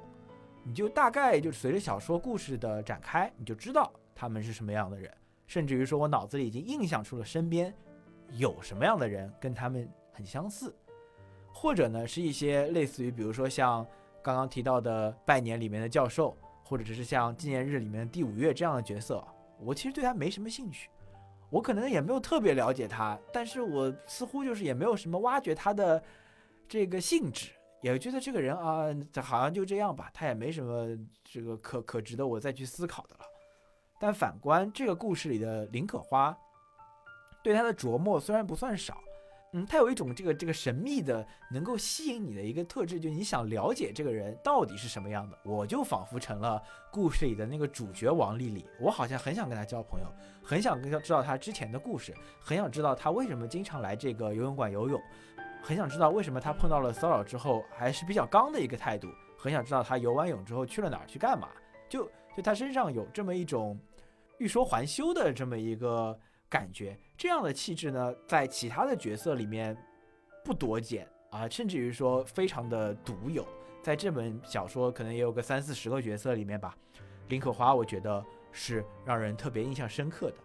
[0.62, 5.12] 你就大概就随着小说故事的展开，你就知道他们是什么样的人，
[5.46, 7.74] 甚至于说我脑子里已经印象出了身边
[8.32, 10.74] 有什么样的人跟他们很相似，
[11.52, 13.86] 或者呢是一些类似于比如说像
[14.22, 19.26] 刚刚提到的拜年里面的教授，或者只是像纪念日里面的第五月这样的角色，
[19.58, 20.90] 我其实对他没什么兴趣，
[21.48, 26.02] 我可能也没有特别了解他，但是我似乎就是也没有什么挖掘他的
[26.68, 27.50] 这个性质。
[27.82, 28.88] 也觉得这个人啊，
[29.22, 33.24] 好像就这样吧，他也没什么这个可可值得我再去思考的了。
[33.98, 36.36] 但反观这个故事里的林可花，
[37.42, 38.98] 对他的琢磨虽然不算少，
[39.52, 50.06] 嗯，他有一种这个这个神秘的能够吸引你的一个特质，就你想了解这个人到底是什么样的，我就仿佛成了故事里的那个主角王丽丽，我好像很想跟他交朋友，
[50.42, 55.00] 很想跟他知道他之前的故事，很想知道他为什么经常来这个游泳馆游泳。
[55.62, 59.08] 很想知道为什么他碰到了骚扰之后还是比较刚的一个态度。
[59.36, 61.48] 很想知道他游完泳之后去了哪儿去干嘛。
[61.88, 62.04] 就
[62.36, 63.78] 就他身上有这么一种
[64.38, 66.98] 欲说还休的这么一个感觉。
[67.16, 69.76] 这样的气质呢，在其他的角色里面
[70.44, 73.46] 不多见啊，甚至于说非常的独有。
[73.82, 76.76] 在这本小说可能也有个三四十个角色里面吧。
[77.28, 80.36] 林可花我觉得是让人特别印象深刻的。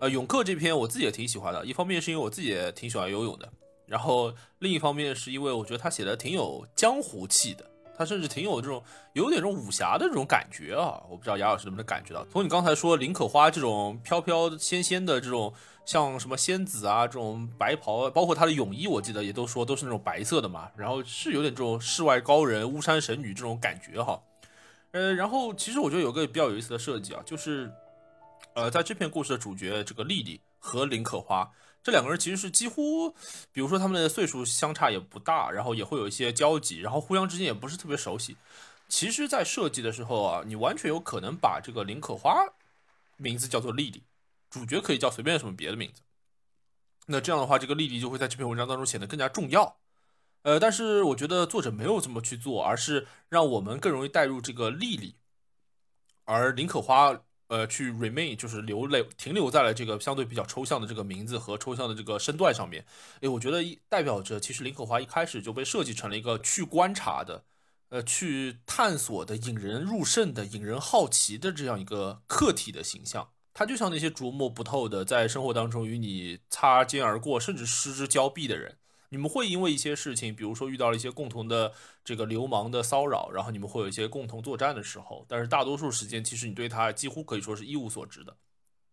[0.00, 1.64] 呃，泳客这篇我自己也挺喜欢的。
[1.64, 3.52] 一方面是因为我自己也挺喜欢游泳的。
[3.86, 7.64] 然后另一方面是因为我觉得他写的挺有江湖气的，
[7.96, 8.82] 他甚至挺有这种
[9.12, 11.02] 有点这种武侠的这种感觉啊！
[11.08, 12.24] 我不知道雅老师能不能感觉到。
[12.32, 15.52] 从你刚才说林可花这种飘飘仙仙的这种，
[15.84, 20.70] 像什么仙子啊这种白袍，包括她的泳衣，我记得也都说都是那种白色的嘛。
[20.76, 24.20] 然后是有点这种世外高人、巫山神女这种感觉哈。
[24.92, 27.70] 呃，然后其实我觉得有个比较有意思的设计啊，就是
[28.54, 31.48] 呃在这篇故事的主角这个丽丽和林可花。
[31.84, 33.10] 这两个人其实是几乎，
[33.52, 38.38] 比如说他们的岁数相差也不大，然后也会有一些交集，然后互相之间也不是特别熟悉。
[38.88, 42.34] 其实，在设计的时候啊，你完全有可能把这个林可花
[43.18, 44.02] 名字叫做丽丽，
[44.48, 46.00] 主角可以叫随便什么别的名字。
[47.04, 49.76] 那这样的话，这个丽丽就会在这篇文章当中显得更加重要。
[50.40, 55.16] 呃，但是我觉得作者没有这么去做，而是让我们更容易带入这个丽丽，
[56.24, 57.20] 而林可花。
[57.54, 62.84] 呃去 remain，就是留留停留在了这个相对比较抽象的这个名字和抽象的这个身段上面。
[63.20, 67.44] 诶，我觉得代表着其实林可华一开始就被设计成了一个去观察的。
[67.90, 78.78] 呃，去探索的、引人入胜的、引人好奇的这样一个客体的形象，他就像那些琢磨不透的，在生活当中与你擦肩而过，甚至失之交臂的人。
[79.14, 81.72] 你们会因为一些事情，比如说遇到了一些共同的
[82.04, 88.36] 这个流氓的骚扰，然后你们会有一些共同作战的时候，但是大多数时间，其实你对他几乎可以说是一无所知的。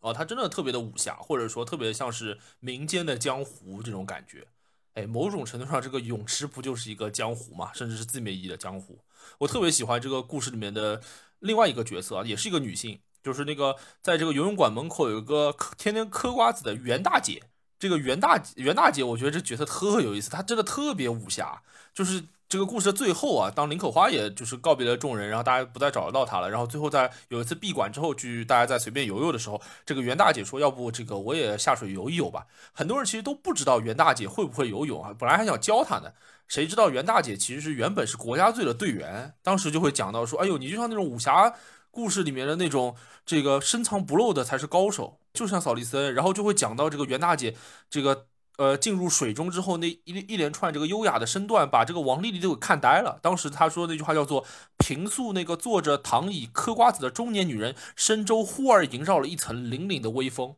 [0.01, 4.45] 哦，他真的特别的武侠，或者说特别像是民间的江湖这种感觉。
[4.93, 8.99] 哎，某种程度上，这个泳池不就是一个江湖嘛，甚至是字面意义的江湖。
[9.39, 11.01] 我特别喜欢这个故事里面的
[11.39, 17.41] 另外一个角色啊，也是一个女性，就是那个在这个游泳馆门口有一个天天嗑瓜子的袁大姐。
[17.81, 21.61] 这个袁大袁大姐，我觉得这角色特有意思，她真的特别武侠，
[21.93, 22.23] 就是。
[22.51, 32.45] 这个故事的最后啊，当林可花也就是告别了众人，然后大家不再找得到她了，然后最后在有一次闭馆之后去，大家在随便游游的时候，这个袁大姐说：“要不这个我也下水游一游吧。”
[32.75, 36.11] 很多人其实都不知道袁大姐会不会游泳啊，本来还想教她呢，
[36.49, 41.53] 谁知道袁大姐其实是原本是国家队的队员，当时就会讲到说：“哎呦，你就像那种武侠
[41.89, 42.93] 故事里面的那种
[43.25, 47.55] 这个深藏不露的才是高手，就像扫利森。”然后就会讲到这个袁大姐
[47.89, 48.27] 这个。
[48.57, 53.17] 呃，进入水中之后，那一一连串这个优雅的身段，把这个王丽丽都给看呆了。
[53.23, 54.45] 当时她说那句话叫做
[54.77, 60.57] “平素那个坐着躺椅嗑瓜子的中年女人，身周忽而萦绕了一层凛凛的微风。”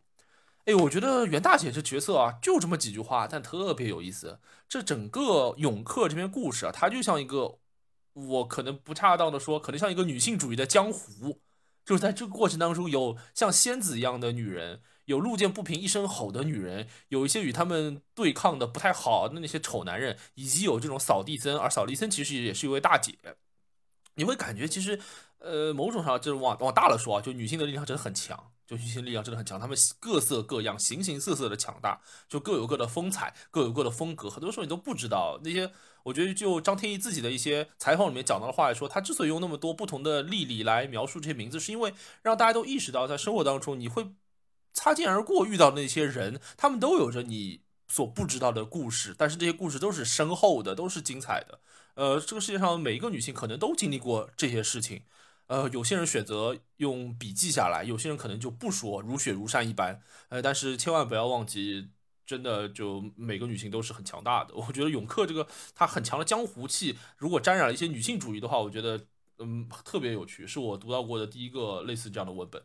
[0.65, 4.39] 哎，我觉得袁大姐这角色啊，就这么几句话，但特别有意思。
[4.67, 7.59] 这整个永客这篇故事啊，它就像一个，
[8.13, 11.39] 我可能不恰当的说，可能像一个女性主义的江湖，
[11.85, 14.81] 就是在这个过程当中，有像仙子一样的女人。
[15.05, 23.17] 有路见不平一声吼的女人，有一些与他们对抗的不太好的那些丑男人，以及有这种扫地僧，而扫地僧其实也是一位大姐。
[24.15, 24.97] 你会感觉其实，
[25.39, 34.29] 呃，某种上就是往往大了说啊，就女性的力量真的很强，就女性力量真的很强，她们各色各样、形形色色的强大，就各有各的风采，各有各的风格。
[34.29, 35.71] 很多时候你都不知道那些。
[36.03, 44.13] 我觉得就张天翼自己的一些采访里面讲到的话来说，他之所以用那么多不同的例例来描述这些名字，是因为让大家都意识到，在生活当中你会。
[44.75, 51.59] 擦肩而过遇到的那些人，他们都有着你所不知道的故事，但是这些故事都是深厚的，都是精彩的。
[51.93, 55.03] 呃，这个世界上每一个女性可能都经历过这些事情。
[55.47, 60.01] 呃，有些人选择用笔记下来，有些人可能就不说，如雪如山一般。
[60.29, 61.89] 呃，但是千万不要忘记，
[62.25, 64.55] 真的就每个女性都是很强大的。
[64.57, 69.05] 我觉得永克这个他很强的江湖气，如果沾染了一些女性主义的话，我觉得
[69.39, 72.61] 嗯特别有趣，是我读到过的第一个类似这样的文本。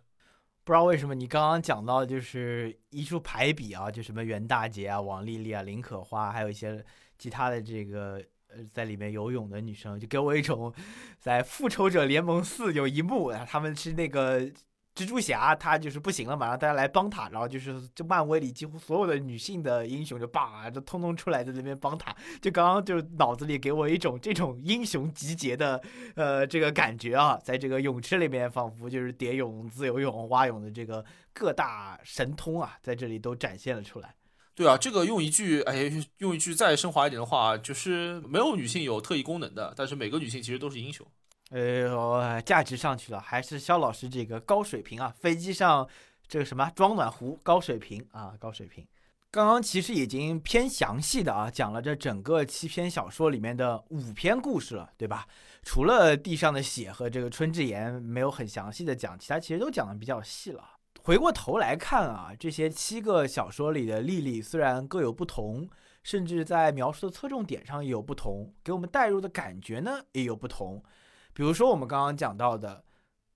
[0.64, 6.84] 不知道为什么你刚刚讲到就是一处排比啊，就什么袁大姐啊、王丽丽啊、林可花，还有一些
[7.18, 10.72] 其他的这个呃在里面游泳的女生，就给我一种
[11.18, 14.50] 在复仇者联盟四有一幕，他们是那个。
[14.94, 22.12] 蜘蛛侠他就是不行了嘛，让大家来帮他，然后就是就漫威里几乎所有的女性的英雄就叭就通通出来在那边帮他，
[22.42, 25.80] 就刚刚就脑子里给我一种这种英雄集结的
[26.16, 34.12] 呃这个感觉啊，在这个泳池里面仿佛就是蝶泳、自由泳、蛙泳的这个各大神通啊，在这里都展现了出来。
[34.58, 41.06] 对啊，这个用一句哎用一句再升华一点的话，就是没有女性有特异功能的，但是每个女性其实都是英雄。
[41.50, 45.14] 哎呦，价值上去了，还是肖老师这个高水平啊！
[45.20, 45.88] 飞机上
[46.26, 48.84] 这个什么装暖壶，高水平啊，高水平。
[49.30, 55.28] 刚刚其实已经偏详细的啊，讲了这整个七篇小说里面的五篇故事了，对吧？
[55.62, 60.64] 除了地上的血和这个春之言没有很详细的讲，其他其实都讲的比较细了。
[61.08, 65.66] 回过头来看啊，这些七个小说里的丽丽虽然各有不同，
[66.02, 70.84] 甚至在描述的侧重点上也有不同，给我们带入的感觉呢也有不同。
[71.32, 72.84] 比如说，我们刚刚讲到的，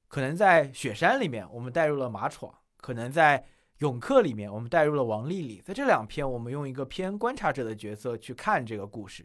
[0.09, 3.43] 可能在雪山里面，我们带入了马闯；可能在
[3.79, 5.63] 永客里面，我们带入了王丽丽。
[5.65, 9.25] 在这两篇，我们用一个偏观察者的角色去看这个故事；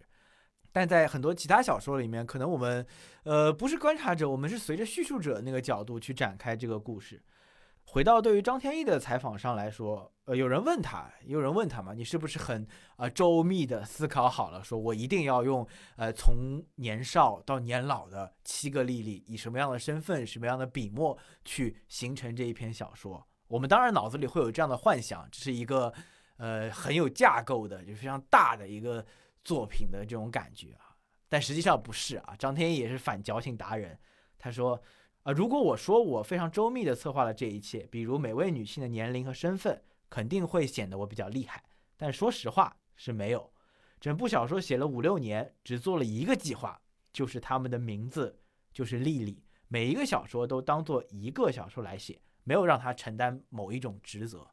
[0.71, 2.87] 但在很多其他小说里面，可能我们，
[3.23, 7.21] 呃，不是观察者，我们是随着叙述者那个角度去展开这个故事。
[7.89, 15.65] 回到对于张天翼的采访上来说，呃，有人问他，有人问他嘛，你是不是很啊周密的思考好了，说我一定要用
[15.95, 23.25] 呃从年少到年老的七个丽丽，以什么样的身份、什么样的笔墨去形成这一篇小说？
[23.47, 25.91] 我们当然脑子里会有这样的幻想，这是一个
[26.35, 29.03] 呃很有架构的，就非常大的一个
[29.45, 30.93] 作品的这种感觉啊。
[31.29, 33.97] 但实际上不是啊，张天翼也是反矫情达人，
[34.37, 34.79] 他说。
[35.27, 41.61] 啊，如果我说我非常周密地策划了这一切，比如每位女性的年龄和身份，肯定会显得我比较厉害。
[41.97, 43.51] 但说实话是没有，
[43.99, 46.81] 整部小说写了五六年，只做了一个计划，
[47.11, 48.39] 就是他们的名字
[48.71, 49.43] 就是丽丽。
[49.67, 54.47] 每一个小说都当做一个小说来写，没有让她承担某一种职责。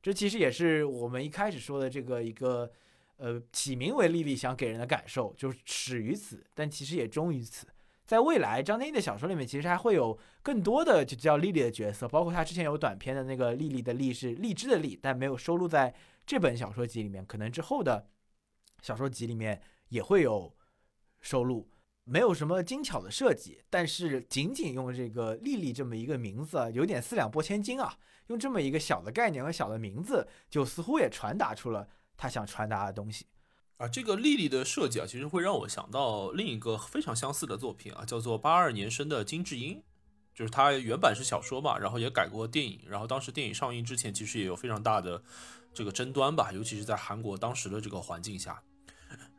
[0.00, 2.72] 这其实也是我们一开始说的这个一个，
[3.18, 7.66] 呃，起名为丽丽想给人的感受，就是始于此，但其实也终于此。
[8.06, 15.94] 在未来，张天翼的小说里面，其实还会有更多的就叫丽丽的角色，包括他之前有短篇的那个丽丽的丽是荔枝的荔，但没有收录在
[16.26, 18.06] 这本小说集里面，可能之后的
[18.82, 20.54] 小说集里面也会有
[21.20, 21.70] 收录。
[22.06, 27.96] 没有什么精巧的设计，但是仅仅用这个丽丽这么一个名字，有点四两拨千斤啊。
[28.26, 33.26] 用这么一个小的概念和小的名字，就似乎也传达出了他想传达的东西。
[33.76, 39.82] 啊，这个丽丽的设计啊，其实会让我想到另一个非常相似的作品啊，叫做八二年生的金智英，
[40.32, 45.20] 就是它原版是小说嘛，然后也改过电影，然后当时电影上映之前，其实也有非常大的
[45.72, 48.62] 这个争端吧，尤其是在韩国当时的这个环境下。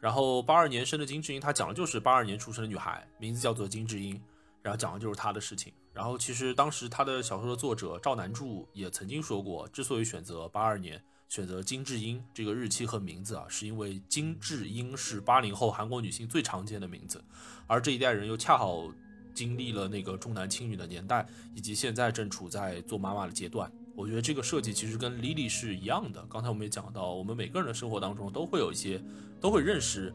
[0.02, 4.22] 然后八二年生的金智英，她讲的就是八二年出生的女孩，名字叫做金智英，
[4.62, 5.72] 然后讲的就是她的事情。
[5.94, 11.02] 然后其实当时她的小说的作者赵南柱也曾经说过，之所以选择八二年。
[11.28, 17.24] 选择金智英这个日期和名字啊，是因为金智英是八零后韩国女性最常见的名字，
[17.68, 18.90] 而这一代人又恰好
[19.34, 23.70] 经历了那个重男轻女的年代，以及现在正处在做妈妈的阶段。
[23.96, 26.22] 我觉得这个设计其实跟 Lily 是一样的。
[26.30, 29.02] 刚才我们也讲到，我们每个人的生活当中都会有一些，
[29.40, 30.14] 都会认识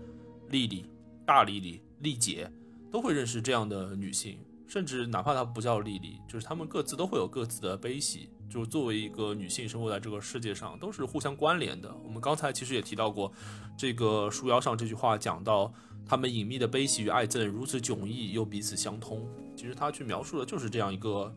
[0.50, 0.86] 丽丽、
[1.26, 2.50] 大丽丽、丽姐，
[2.90, 8.28] 都会认识这样的女性，甚至哪怕她不叫丽丽，就是她们各自都会有各自的悲喜。
[8.50, 11.88] 就是作为一个女性生活在这个世界上，都是互相关联的。
[12.04, 13.32] 我们刚才其实也提到过，
[13.78, 15.72] 这个书腰上这句话讲到，
[16.04, 19.24] 他们隐秘的悲喜与爱憎如此迥异又彼此相通。
[19.56, 21.32] 其实他去描述的就是这样一个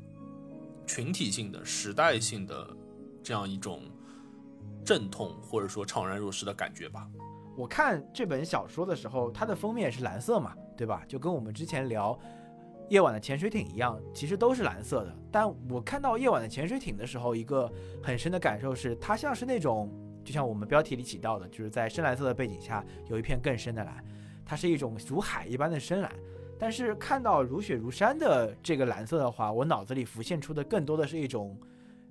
[0.88, 2.68] 群体性的、时代性的
[3.22, 3.84] 这样一种
[4.84, 7.07] 阵痛或者说怅然若失的感觉吧。
[7.56, 11.03] 我看这本小说的时候，它的封面是蓝色嘛，对吧？
[11.07, 12.19] 就跟我们之前聊。
[12.89, 15.15] 夜晚的潜水艇一样，其实都是蓝色的。
[15.31, 19.89] 但我看到夜晚的潜水艇的时候，一个很深的感受是，它像是那种，
[20.23, 24.03] 就像我们标题里提到的，就是在深蓝色的背景下有一片更深的蓝，
[24.45, 26.11] 它是一种如海一般的深蓝。
[26.60, 31.60] 但是看到如雪如山的这个蓝色的话，我脑子里浮现出的更多的是一种，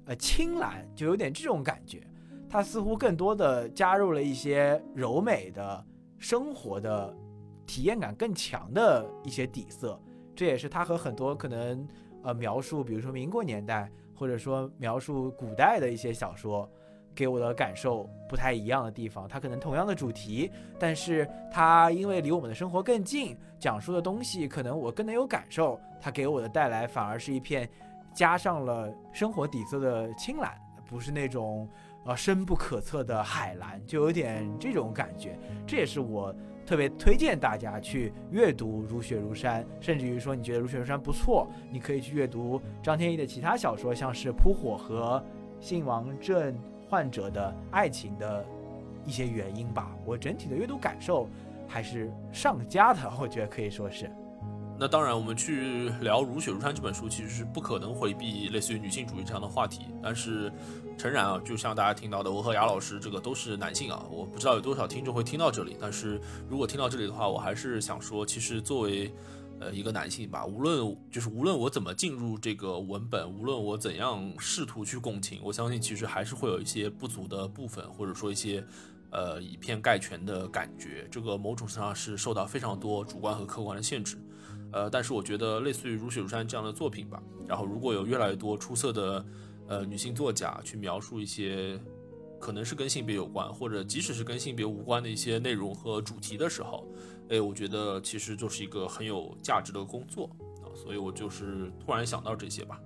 [0.06, 2.02] 呃，青蓝，就有点这种感觉。
[2.50, 5.82] 它似乎更多的加入了一些柔美的
[6.18, 7.16] 生活的
[7.64, 9.98] 体验感更强的一些底色。
[10.42, 11.86] 这也是他和很多可能，
[12.24, 16.68] 呃，描述比如说民国年代，或者说描述古代的一些小说，
[17.14, 19.28] 给我的感受不太一样的地方。
[19.28, 20.50] 它可能同样的主题，
[20.80, 25.78] 但是它因为离我们的生活更近，讲述的东西可能我更能有感受。
[26.00, 27.70] 它给我的带来反而是一片
[28.12, 30.60] 加上了生活底色的青蓝，
[30.90, 31.68] 不是那种
[32.04, 35.38] 呃深不可测的海蓝，就有点这种感觉。
[35.68, 36.34] 这也是我。
[36.72, 45.22] 特别推荐大家去阅读《如雪如山》，甚至于说你觉得《如雪如山》不错，你可以去阅读张天翼的其他小说，像是《扑火》和
[45.62, 46.58] 《性王症
[46.88, 48.42] 患者的爱情》的
[49.04, 49.94] 一些原因吧。
[50.06, 51.28] 我整体的阅读感受
[51.68, 54.10] 还是上佳的，我觉得可以说是。
[54.78, 59.88] 那当然，我们去聊《如雪如山》这本书，其实是不可能回避类似于女性主义这样的话题。
[60.02, 60.50] 但是，
[60.96, 65.76] 诚然啊，就像大家听到的，我和雅老师这个都是男性啊，我不知道有多少听众会听到这里。
[65.80, 69.12] 但是如果听到这里的话，我还是想说，其实作为
[69.58, 78.64] 呃一个男性吧，无论就是无论我怎么进入这个文本，无论我怎样试图去共情，我相信其实还是会有一些不足的部分，或者说一些
[79.10, 81.08] 呃以偏概全的感觉。
[81.10, 84.16] 这个某种程度上是受到非常多主观和客观的限制。
[84.72, 89.22] 呃，但是我觉得类似于《如雪如山》这样的作品吧，然后如果有越来越多出色的
[89.68, 91.78] 呃女性作家去描述一些
[92.38, 96.86] 可能是跟性别有关，或者即使是跟性别无关的一些内容和主题的时候，
[97.28, 100.28] 哎，我觉得其实就是一个很有价值的工作
[100.62, 102.80] 啊，所以我就是突然想到这些吧。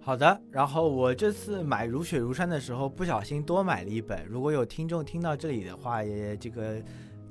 [0.00, 6.82] 好的，然后我这次买《如雪如山》的时候不小心多买了一本，如果有听众听到这里的话，也这个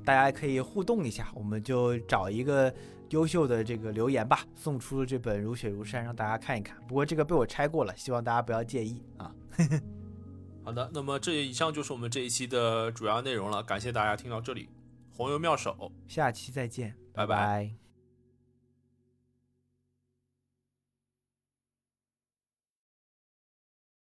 [0.04, 2.72] 大家可以互动一下，我们就找一个。
[3.14, 6.76] 优秀的这个留言吧，送出这本《如雪如山》让大家看一看。
[6.88, 9.32] 不过这个被我拆过了，希望大家不要介意啊。
[10.64, 14.68] 好的，那么这以上就是我们这一期的主要内容了，感谢大家听到这里。
[15.16, 17.83] 红油妙手，下期再见，拜拜。